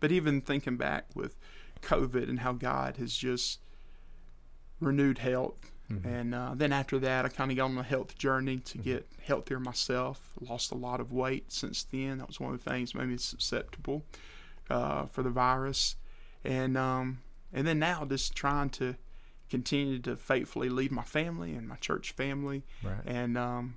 [0.00, 1.36] But even thinking back with
[1.82, 3.60] COVID and how God has just
[4.80, 5.70] renewed health.
[5.90, 6.04] Mhm.
[6.04, 9.06] And uh, then after that, I kind of got on a health journey to get
[9.24, 10.32] healthier myself.
[10.40, 12.18] Lost a lot of weight since then.
[12.18, 14.04] That was one of the things that made me susceptible
[14.70, 15.96] uh, for the virus.
[16.44, 17.18] And um,
[17.52, 18.96] and then now just trying to
[19.52, 23.00] continue to faithfully lead my family and my church family Right.
[23.06, 23.76] and um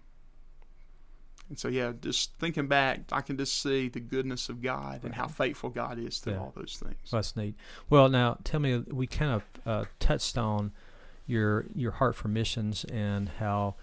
[1.50, 5.14] and so yeah just thinking back i can just see the goodness of god and
[5.14, 6.40] how faithful god is through Yeah.
[6.40, 7.56] all those things Well, that's neat.
[7.90, 10.72] Well, now tell me, we kind of uh, touched on
[11.28, 13.76] your your heart for missions and how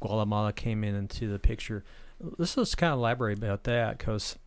[0.00, 1.84] Guatemala came in into the picture.
[2.38, 4.38] Let's just kind of elaborate about that because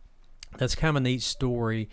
[0.58, 1.88] that's kind of a neat story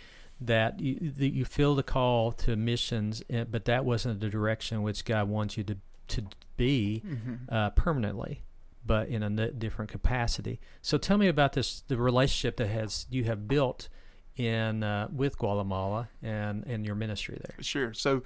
[0.46, 4.82] that you that you feel the call to missions, eh, but that wasn't the direction
[4.82, 5.76] which God wants you to
[6.08, 6.24] to
[6.56, 7.34] be mm-hmm.
[7.48, 8.42] uh, permanently,
[8.84, 10.60] but in a n- different capacity.
[10.82, 13.88] So tell me about this the relationship that has you have built
[14.36, 17.54] in uh, with Guatemala and and your ministry there.
[17.62, 18.22] sure so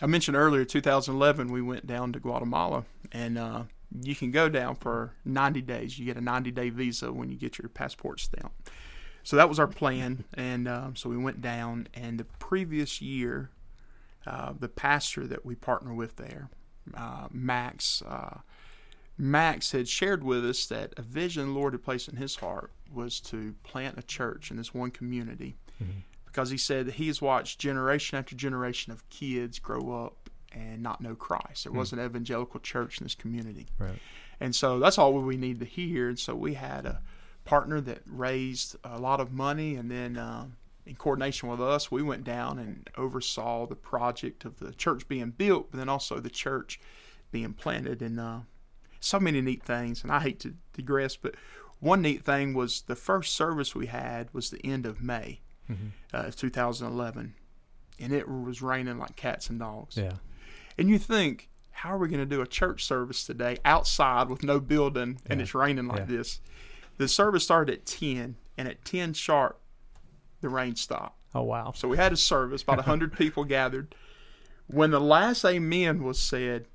[0.00, 3.62] i mentioned earlier 2011 we went down to guatemala and uh
[4.00, 5.98] you can go down for 90 days.
[5.98, 8.52] You get a 90 day visa when you get your passport stamp.
[9.24, 11.86] So that was our plan, and um, so we went down.
[11.94, 13.50] And the previous year,
[14.26, 16.48] uh, the pastor that we partner with there,
[16.96, 18.38] uh, Max, uh,
[19.16, 22.72] Max had shared with us that a vision the Lord had placed in his heart
[22.92, 26.00] was to plant a church in this one community, Mm-hmm.
[26.26, 30.82] because he said that he has watched generation after generation of kids grow up and
[30.82, 31.64] not know Christ.
[31.64, 33.66] There was an evangelical church in this community.
[33.78, 33.98] Right.
[34.38, 36.08] And so that's all we need to hear.
[36.08, 37.00] And so we had a
[37.44, 42.02] partner that raised a lot of money, and then um, in coordination with us, we
[42.02, 46.30] went down and oversaw the project of the church being built, but then also the
[46.30, 46.80] church
[47.30, 48.02] being planted.
[48.02, 48.40] And uh,
[49.00, 50.02] so many neat things.
[50.02, 51.34] And I hate to digress, but
[51.80, 55.88] one neat thing was the first service we had was the end of May Mm-hmm.
[56.12, 57.34] uh, of 2011,
[58.00, 59.96] and it was raining like cats and dogs.
[59.96, 60.14] Yeah.
[60.76, 64.42] And you think, how are we going to do a church service today outside with
[64.42, 65.42] no building and Yeah.
[65.44, 66.04] it's raining like Yeah.
[66.16, 66.40] this?
[66.98, 69.60] The service started at 10, and at 10 sharp,
[70.40, 71.18] the rain stopped.
[71.34, 71.72] Oh wow.
[71.74, 73.94] So we had a service, about 100 people gathered.
[74.66, 76.66] When the last amen was said,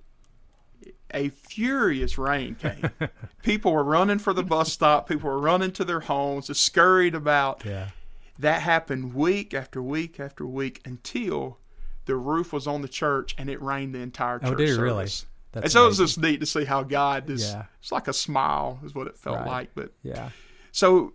[1.13, 2.89] a furious rain came.
[3.43, 7.15] people were running for the bus stop, people were running to their homes, just scurried
[7.15, 7.63] about.
[7.65, 7.89] Yeah.
[8.39, 11.57] That happened week after week after week until
[12.05, 14.79] the roof was on the church and it rained the entire church Oh, did it
[14.79, 15.07] really?
[15.51, 17.65] That's and so it was just neat to see how God just Yeah.
[17.81, 19.47] it's like a smile is what it felt Right.
[19.47, 19.69] like.
[19.75, 20.29] But Yeah.
[20.71, 21.13] so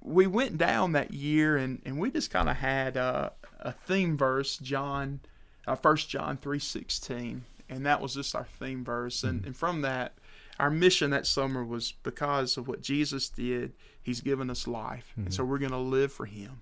[0.00, 4.16] we went down that year and, and we just kind of had a, a theme
[4.16, 5.20] verse, John,
[5.66, 9.22] uh, First John three sixteen, and that was just our theme verse.
[9.24, 10.14] And, and from that,
[10.58, 15.32] our mission that summer was because of what Jesus did, He's given us life, and
[15.32, 16.60] so we're going to live for Him.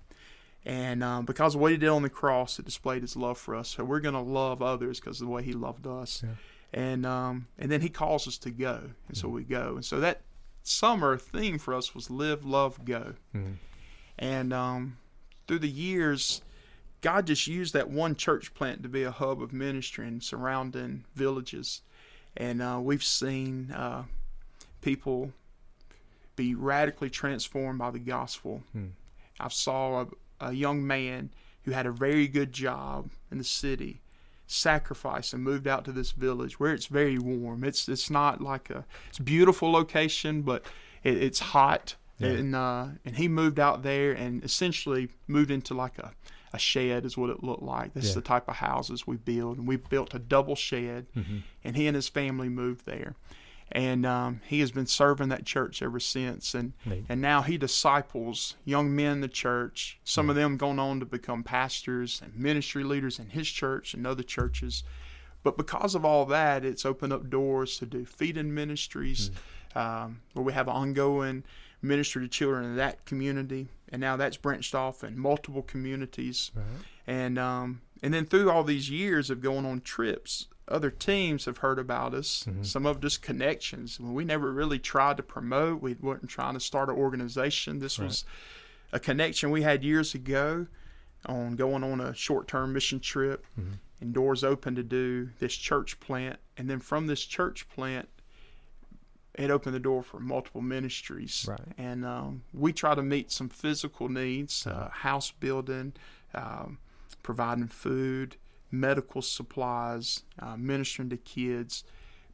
[0.63, 3.55] And um, because of what He did on the cross, it displayed His love for
[3.55, 3.69] us.
[3.69, 6.21] So we're going to love others because of the way He loved us.
[6.23, 6.35] Yeah.
[6.73, 9.75] And um, and then He calls us to go, and so we go.
[9.75, 10.21] And so that
[10.63, 13.15] summer theme for us was live, love, go.
[13.35, 13.55] Mhm.
[14.17, 14.97] And um,
[15.47, 16.41] through the years,
[17.01, 21.03] God just used that one church plant to be a hub of ministry in surrounding
[21.15, 21.81] villages.
[22.37, 24.03] And uh, we've seen uh,
[24.81, 25.33] people
[26.35, 28.63] be radically transformed by the gospel.
[28.71, 28.87] Hmm.
[29.39, 30.05] I saw
[30.39, 31.31] a, a young man
[31.63, 34.01] who had a very good job in the city
[34.51, 37.63] sacrificed and moved out to this village where it's very warm.
[37.63, 40.63] It's it's not like a it's a beautiful location, but
[41.03, 41.95] it, it's hot.
[42.19, 42.27] Yeah.
[42.29, 46.11] And uh, and he moved out there and essentially moved into like a,
[46.53, 47.93] a shed is what it looked like.
[47.93, 48.15] This is Yeah.
[48.15, 51.07] the type of houses we build, and we built a double shed.
[51.17, 51.41] Mhm.
[51.63, 53.15] And he and his family moved there,
[53.71, 56.53] and um, he has been serving that church ever since.
[56.53, 57.05] And Neat.
[57.07, 59.99] and now he disciples young men in the church.
[60.03, 64.05] Some of them going on to become pastors and ministry leaders in his church and
[64.05, 64.83] other churches.
[65.43, 69.31] But because of all that, it's opened up doors to do feeding ministries,
[69.73, 71.43] um, where we have ongoing
[71.81, 76.51] ministry to children in that community, and now that's branched off in multiple communities.
[76.53, 76.65] Right.
[77.07, 81.57] And um, and then through all these years of going on trips, other teams have
[81.59, 82.45] heard about us.
[82.47, 82.65] Mhm.
[82.65, 83.99] Some of just connections.
[83.99, 85.81] We never really tried to promote.
[85.81, 87.79] We weren't trying to start an organization.
[87.79, 88.05] This Right.
[88.05, 88.25] was
[88.91, 90.67] a connection we had years ago
[91.25, 93.73] on going on a short-term mission trip, Mhm.
[94.01, 96.39] and doors open to do this church plant.
[96.57, 98.09] And then from this church plant,
[99.35, 101.45] it opened the door for multiple ministries.
[101.47, 101.61] Right.
[101.77, 104.89] And um, we try to meet some physical needs, uh, Uh-huh.
[104.89, 105.93] house building,
[106.33, 106.79] um,
[107.23, 108.35] providing food,
[108.71, 111.83] medical supplies, uh, ministering to kids.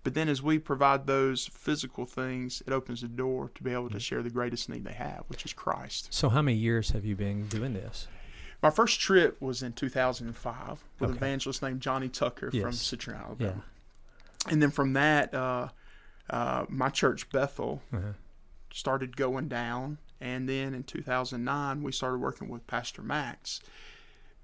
[0.04, 3.90] But then as we provide those physical things, it opens the door to be able
[3.90, 6.14] to share the greatest need they have, which is Christ.
[6.14, 8.08] So how many years have you been doing this?
[8.64, 12.78] My first trip was in 2005 with an evangelist named Johnny Tucker from Yes.
[12.84, 13.48] Citronelle, Yeah.
[13.48, 13.64] Alabama.
[14.50, 15.70] And then from that, uh,
[16.30, 18.14] uh, my church, Bethel, Uh-huh.
[18.72, 19.98] started going down.
[20.22, 23.60] And then in 2009, we started working with Pastor Max.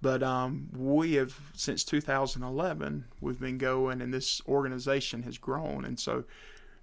[0.04, 5.86] But um, we have, since 2011, we've been going, and this organization has grown.
[5.86, 6.26] And so,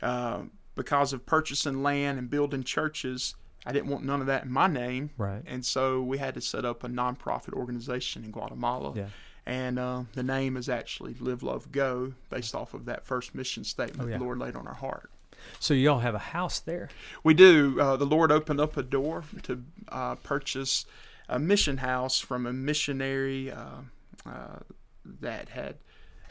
[0.01, 3.35] uh, because of purchasing land and building churches,
[3.67, 5.11] I didn't want none of that in my name.
[5.19, 5.43] Right.
[5.47, 8.95] And so we had to set up a nonprofit organization in Guatemala.
[8.97, 9.07] Yeah.
[9.45, 13.65] And uh, the name is actually Live, Love, Go, based off of that first mission
[13.65, 14.17] statement Oh, yeah.
[14.17, 15.11] the Lord laid on our heart.
[15.59, 16.89] So y'all have a house there.
[17.23, 17.79] We do.
[17.79, 20.87] Uh, the Lord opened up a door to uh, purchase
[21.31, 23.83] a mission house from a missionary uh,
[24.27, 24.59] uh,
[25.05, 25.77] that had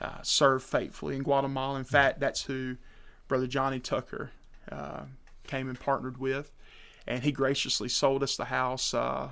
[0.02, 1.80] uh, served faithfully in Guatemala.
[1.80, 2.76] In fact, that's who
[3.28, 4.32] Brother Johnny Tucker
[4.72, 5.04] uh,
[5.48, 6.54] came and partnered with.
[7.08, 9.30] And he graciously sold us the house uh,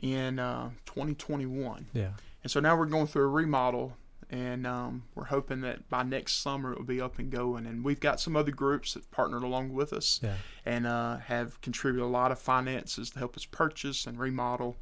[0.00, 1.86] in uh, 2021.
[1.94, 2.10] Yeah.
[2.42, 3.96] And so now we're going through a remodel
[4.30, 7.66] and um, we're hoping that by next summer it will be up and going.
[7.66, 10.34] And we've got some other groups that partnered along with us Yeah.
[10.66, 14.76] and uh, have contributed a lot of finances to help us purchase and remodel.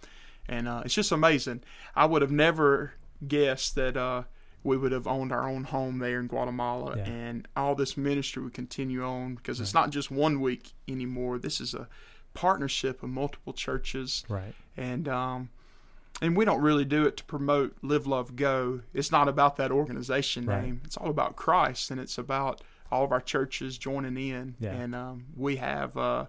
[0.48, 1.62] And uh, it's just amazing.
[1.94, 2.94] I would have never
[3.26, 4.24] guessed that uh,
[4.64, 7.04] we would have owned our own home there in Guatemala, Yeah.
[7.04, 11.38] and all this ministry would continue on because it's not just one week anymore.
[11.38, 11.88] This is a
[12.34, 14.54] partnership of multiple churches Right.
[14.76, 15.50] and um,
[16.22, 18.80] and we don't really do it to promote Live Love Go.
[18.94, 20.64] It's not about that organization Right.
[20.64, 20.80] name.
[20.84, 24.54] It's all about Christ, and it's about all of our churches joining in.
[24.60, 24.72] Yeah.
[24.72, 26.26] And um, we have uh,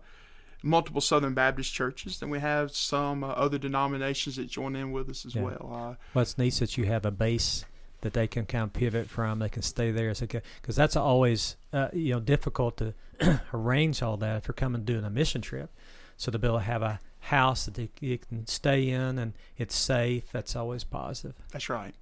[0.64, 5.10] multiple Southern Baptist churches, and we have some uh, other denominations that join in with
[5.10, 5.44] us as Yeah.
[5.44, 5.70] well.
[5.72, 7.64] Uh, Well, it's nice that you have a base
[8.02, 9.40] that they can kind of pivot from.
[9.40, 12.94] They can stay there because that's always uh, you know difficult to
[13.54, 15.72] arrange all that if you're coming doing a mission trip.
[16.18, 19.34] So to be able to have a house that they, you can stay in and
[19.58, 21.36] it's safe, that's always positive.
[21.52, 21.94] That's right.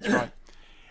[0.00, 0.30] That's right.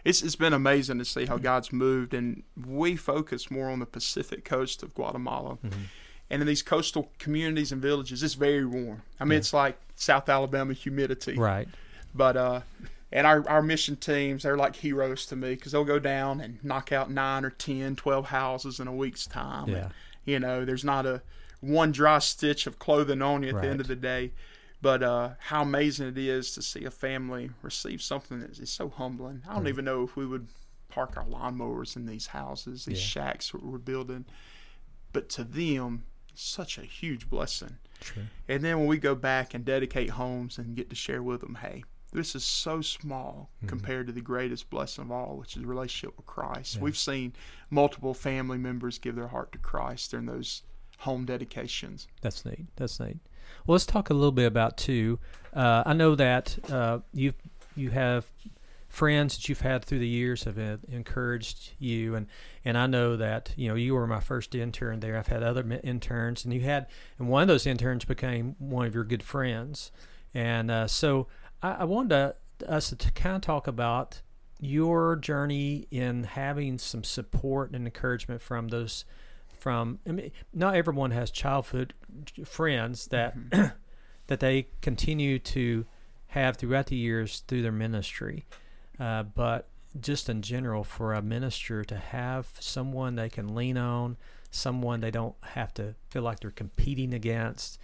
[0.06, 3.86] It's it's been amazing to see how God's moved, and we focus more on the
[3.86, 5.58] Pacific coast of Guatemala.
[6.30, 9.04] And in these coastal communities and villages, it's very warm.
[9.18, 9.38] I mean, Yeah.
[9.38, 11.36] it's like South Alabama humidity.
[11.38, 11.70] Right.
[12.14, 12.62] But uh,
[13.14, 16.62] and our, our mission teams, they're like heroes to me because they'll go down and
[16.66, 19.70] knock out nine or 10, 12 houses in a week's time.
[19.70, 19.76] Yeah.
[19.78, 19.92] And,
[20.26, 21.22] you know, there's not a
[21.64, 24.32] one dry stitch of clothing on you at the end of the day.
[24.82, 28.90] But uh, how amazing it is to see a family receive something that is so
[28.90, 29.42] humbling.
[29.48, 29.70] I don't Right.
[29.70, 30.50] even know if we would
[30.90, 33.06] park our lawnmowers in these houses, these Yeah.
[33.06, 34.26] shacks that we're building.
[35.14, 36.04] But to them,
[36.34, 37.78] such a huge blessing.
[38.02, 38.24] True.
[38.50, 41.56] And then when we go back and dedicate homes and get to share with them,
[41.56, 43.68] hey, this is so small Mm-hmm.
[43.68, 46.76] compared to the greatest blessing of all, which is relationship with Christ.
[46.76, 46.82] Yeah.
[46.82, 47.34] We've seen
[47.70, 50.64] multiple family members give their heart to Christ during those
[51.04, 52.08] home dedications.
[52.22, 52.66] That's neat.
[52.76, 53.18] That's neat.
[53.66, 55.20] Well, let's talk a little bit about too.
[55.54, 57.34] Uh, I know that uh, you
[57.76, 58.26] you have
[58.88, 62.28] friends that you've had through the years have encouraged you, and
[62.64, 65.18] and I know that you know you were my first intern there.
[65.18, 66.88] I've had other interns, and you had,
[67.20, 69.92] and one of those interns became one of your good friends,
[70.34, 71.28] and uh, so
[71.62, 74.22] I, I wanted to, us to kind of talk about
[74.60, 79.04] your journey in having some support and encouragement from those
[79.64, 81.94] from I mean, not everyone has childhood
[82.44, 83.34] friends that
[84.28, 85.86] that they continue to
[86.28, 88.46] have throughout the years through their ministry,
[89.00, 89.70] uh, but
[90.02, 94.18] just in general, for a minister to have someone they can lean on,
[94.52, 97.80] someone they don't have to feel like they're competing against,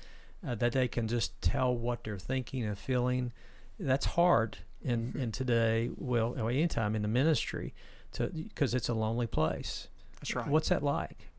[0.45, 3.31] uh, that they can just tell what they're thinking and feeling,
[3.79, 7.73] that's hard in, in today, well, anytime in the ministry,
[8.11, 9.87] to because it's a lonely place.
[10.19, 10.47] That's right.
[10.47, 11.29] What's that like?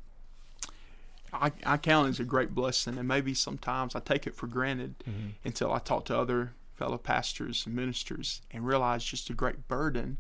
[1.32, 4.46] I, I count it as a great blessing, and maybe sometimes I take it for
[4.46, 4.94] granted
[5.44, 10.18] until I talk to other fellow pastors and ministers and realize just a great burden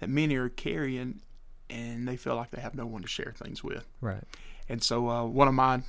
[0.00, 1.20] that many are carrying,
[1.68, 3.84] and they feel like they have no one to share things with.
[4.00, 4.22] Right.
[4.68, 5.82] And so uh, one of my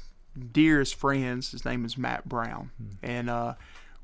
[0.51, 2.71] dearest friends, his name is Matt Brown.
[3.03, 3.53] And uh,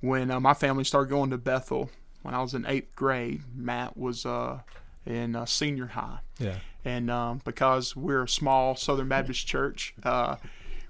[0.01, 1.89] when uh, my family started going to Bethel,
[2.21, 4.59] when I was in eighth grade, Matt was uh,
[5.05, 6.19] in uh, senior high.
[6.39, 6.57] Yeah.
[6.83, 10.35] And um, because we're a small Southern Baptist church, uh,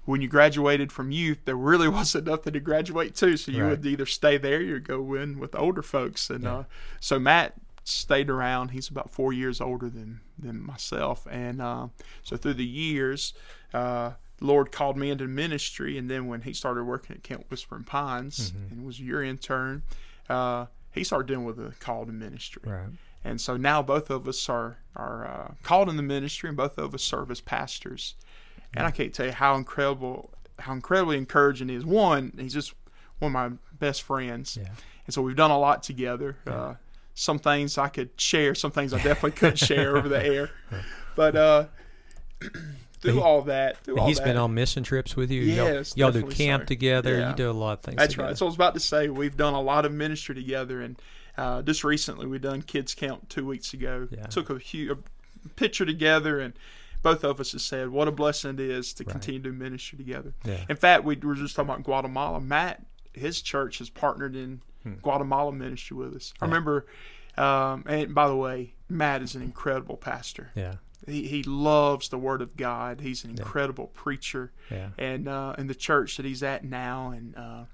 [0.04, 3.36] when you graduated from youth, there really wasn't nothing to graduate to.
[3.36, 3.70] So you Right.
[3.70, 6.30] would either stay there or go in with older folks.
[6.30, 6.54] And Yeah.
[6.58, 6.64] uh,
[7.00, 7.54] so Matt
[7.84, 8.70] stayed around.
[8.70, 11.26] He's about four years older than, than myself.
[11.30, 11.88] And uh,
[12.22, 13.32] so through the years,
[13.72, 15.96] uh, the Lord called me into ministry.
[15.96, 18.72] And then when he started working at Camp Whispering Pines Mm-hmm.
[18.72, 19.82] and was your intern,
[20.28, 22.62] uh, he started dealing with a call to ministry.
[22.66, 22.88] Right.
[23.26, 26.78] And so now both of us are are uh, called in the ministry, and both
[26.78, 28.14] of us serve as pastors.
[28.74, 31.84] And I can't tell you how incredible, how incredibly encouraging he is.
[31.84, 32.74] One, he's just
[33.18, 34.68] one of my best friends, Yeah.
[35.06, 36.36] and so we've done a lot together.
[36.46, 36.74] Uh,
[37.14, 40.50] some things I could share, some things I definitely couldn't share over the air.
[41.14, 41.64] But uh,
[43.00, 45.42] through he- all that, through all he's that, He's been on mission trips with you.
[45.42, 46.66] Yes, y'all, y'all do camp so.
[46.66, 47.18] together.
[47.18, 47.30] Yeah.
[47.30, 47.96] You do a lot of things.
[47.96, 48.28] That's together.
[48.28, 48.38] right.
[48.38, 51.00] So I was about to say we've done a lot of ministry together, and
[51.36, 54.08] uh, just recently we done kids camp two weeks ago.
[54.10, 54.24] Yeah.
[54.26, 54.90] Took a, huge,
[55.44, 56.54] a picture together, and
[57.02, 59.12] both of us have said what a blessing it is to Right.
[59.12, 60.32] continue to ministry together.
[60.44, 60.64] Yeah.
[60.68, 62.40] In fact, we were just talking about Guatemala.
[62.40, 64.60] Matt, his church has partnered in
[65.02, 66.32] Guatemala ministry with us.
[66.40, 66.52] I Hmm.
[66.52, 66.86] Remember,
[67.36, 70.50] um, and by the way, Matt is an incredible pastor.
[70.54, 70.76] Yeah.
[71.06, 73.00] He, he loves the Word of God.
[73.00, 74.88] He's an incredible preacher Yeah.
[74.98, 77.66] and uh, in the church that he's at now in uh,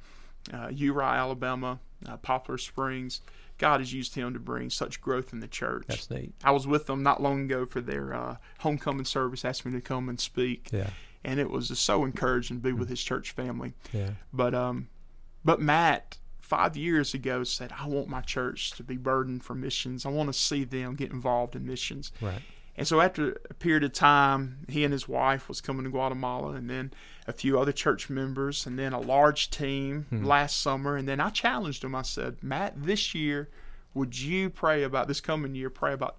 [0.52, 3.20] uh, Uriah, Alabama, uh, Poplar Springs,
[3.58, 5.84] God has used him to bring such growth in the church.
[5.86, 6.34] That's neat.
[6.42, 9.80] I was with them not long ago for their uh, homecoming service, asked me to
[9.80, 10.90] come and speak, Yeah.
[11.24, 13.74] and it was just so encouraging to be with his church family.
[13.92, 14.10] Yeah.
[14.32, 14.88] But um,
[15.44, 20.04] but Matt, five years ago said, I want my church to be burdened for missions.
[20.04, 22.10] I want to see them get involved in missions.
[22.20, 22.42] Right.
[22.82, 26.54] And so after a period of time, he and his wife was coming to Guatemala,
[26.54, 26.92] and then
[27.28, 30.24] a few other church members, and then a large team Hmm.
[30.24, 30.96] last summer.
[30.96, 31.94] And then I challenged him.
[31.94, 33.48] I said, Matt, this year,
[33.94, 35.70] would you pray about this coming year?
[35.70, 36.16] Pray about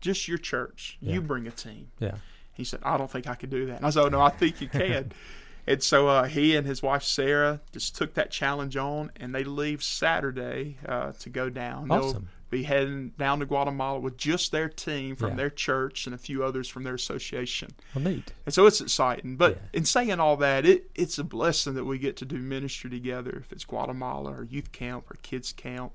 [0.00, 0.98] just your church.
[1.00, 1.14] Yeah.
[1.14, 1.92] You bring a team.
[2.00, 2.16] Yeah.
[2.54, 3.76] He said, I don't think I could do that.
[3.76, 5.12] And I said, Oh, no, I think you can.
[5.68, 9.44] and so uh, he and his wife, Sarah, just took that challenge on, and they
[9.44, 11.86] leave Saturday uh, to go down.
[11.86, 12.28] They'll Awesome.
[12.50, 15.36] Be heading down to Guatemala with just their team from Yeah.
[15.36, 17.70] their church and a few others from their association.
[17.94, 18.32] Well, neat.
[18.46, 19.36] And so it's exciting.
[19.36, 19.78] But Yeah.
[19.80, 23.36] in saying all that, it, it's a blessing that we get to do ministry together,
[23.44, 25.92] if it's Guatemala or youth camp or kids camp.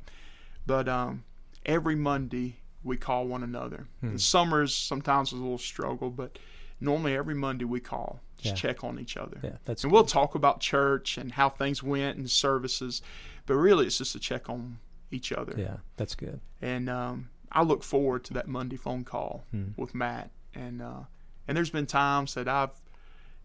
[0.68, 1.24] But um,
[1.66, 3.88] every Monday, we call one another.
[4.02, 4.18] Hmm.
[4.18, 6.38] Summers, sometimes is a little struggle, but
[6.80, 8.70] normally every Monday we call, just Yeah.
[8.74, 9.40] check on each other.
[9.44, 9.96] Yeah, that's and good.
[9.96, 13.02] we'll talk about church and how things went and services.
[13.46, 14.78] But really, it's just to check on
[15.14, 15.54] each other.
[15.58, 16.40] Yeah, that's good.
[16.62, 19.70] And um, I look forward to that Monday phone call Hmm.
[19.78, 20.32] with Matt.
[20.56, 21.02] And uh,
[21.48, 22.76] and there's been times that I've,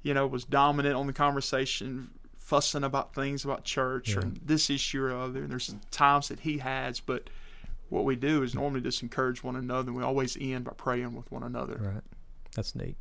[0.02, 5.02] you know, was dominant on the conversation, fussing about things about church or this issue
[5.02, 5.40] or other.
[5.42, 7.30] And there's times that he has, but
[7.88, 9.88] what we do is normally just encourage one another.
[9.88, 11.76] And we always end by praying with one another.
[11.80, 12.02] Right.
[12.54, 12.96] That's neat.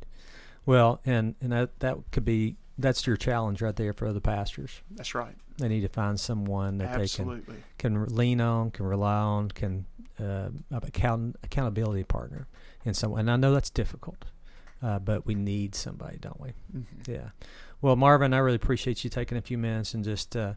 [0.64, 4.80] Well, and and that that could be that's your challenge right there for other pastors.
[4.90, 5.36] That's right.
[5.58, 7.56] They need to find someone that Absolutely.
[7.56, 9.84] they can can lean on, can rely on, can
[10.20, 12.46] uh, account accountability partner,
[12.84, 13.20] and someone.
[13.20, 14.24] And I know that's difficult,
[14.82, 16.52] uh, but we need somebody, don't we?
[16.74, 16.84] Mhm.
[17.08, 17.30] Yeah.
[17.80, 20.54] Well, Marvin, I really appreciate you taking a few minutes and just uh,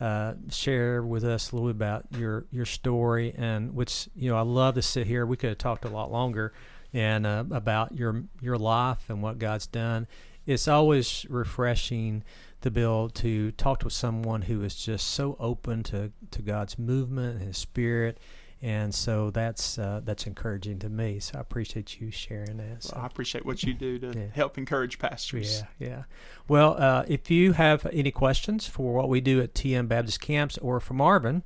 [0.00, 4.36] uh, share with us a little bit about your your story, and which you know
[4.36, 5.26] I love to sit here.
[5.26, 6.52] We could have talked a lot longer,
[6.92, 10.06] and uh, about your your life and what God's done.
[10.46, 12.22] It's always refreshing
[12.60, 16.78] to be able to talk to someone who is just so open to, to God's
[16.78, 18.18] movement and His Spirit,
[18.62, 21.18] and so that's uh, that's encouraging to me.
[21.20, 22.84] So I appreciate you sharing that.
[22.84, 22.92] So.
[22.94, 24.26] Well, I appreciate what you do to Yeah.
[24.32, 25.62] help encourage pastors.
[25.78, 26.02] Yeah, yeah.
[26.48, 30.56] Well, uh, if you have any questions for what we do at TN Baptist Camps
[30.58, 31.42] or for Marvin,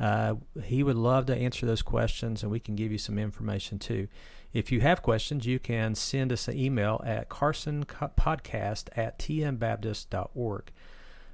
[0.00, 3.78] uh, he would love to answer those questions and we can give you some information
[3.78, 4.08] too.
[4.52, 10.72] If you have questions, you can send us an email at carsonpodcast at tnbaptist.org.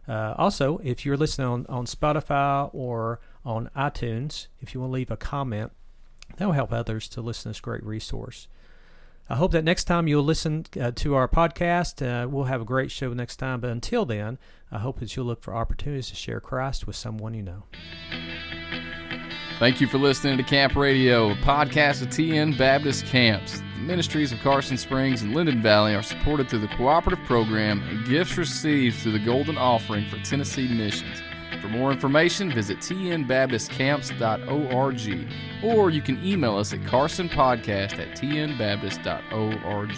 [0.07, 4.95] Uh, also, if you're listening on, on Spotify or on iTunes, if you want to
[4.95, 5.73] leave a comment,
[6.37, 8.49] that will help others to listen to this great resource.
[9.31, 12.03] I hope that next time you'll listen uh, to our podcast.
[12.03, 13.61] Uh, we'll have a great show next time.
[13.61, 14.39] But until then,
[14.73, 17.65] I hope that you'll look for opportunities to share Christ with someone you know.
[19.59, 23.59] Thank you for listening to Camp Radio, a podcast of TN Baptist Camps.
[23.59, 28.07] The ministries of Carson Springs and Linden Valley are supported through the cooperative program and
[28.07, 31.21] gifts received through the Golden Offering for Tennessee Missions.
[31.61, 35.29] For more information, visit tnbaptistcamps.org
[35.65, 39.93] or you can email us at carsonpodcast at tnbaptist.org.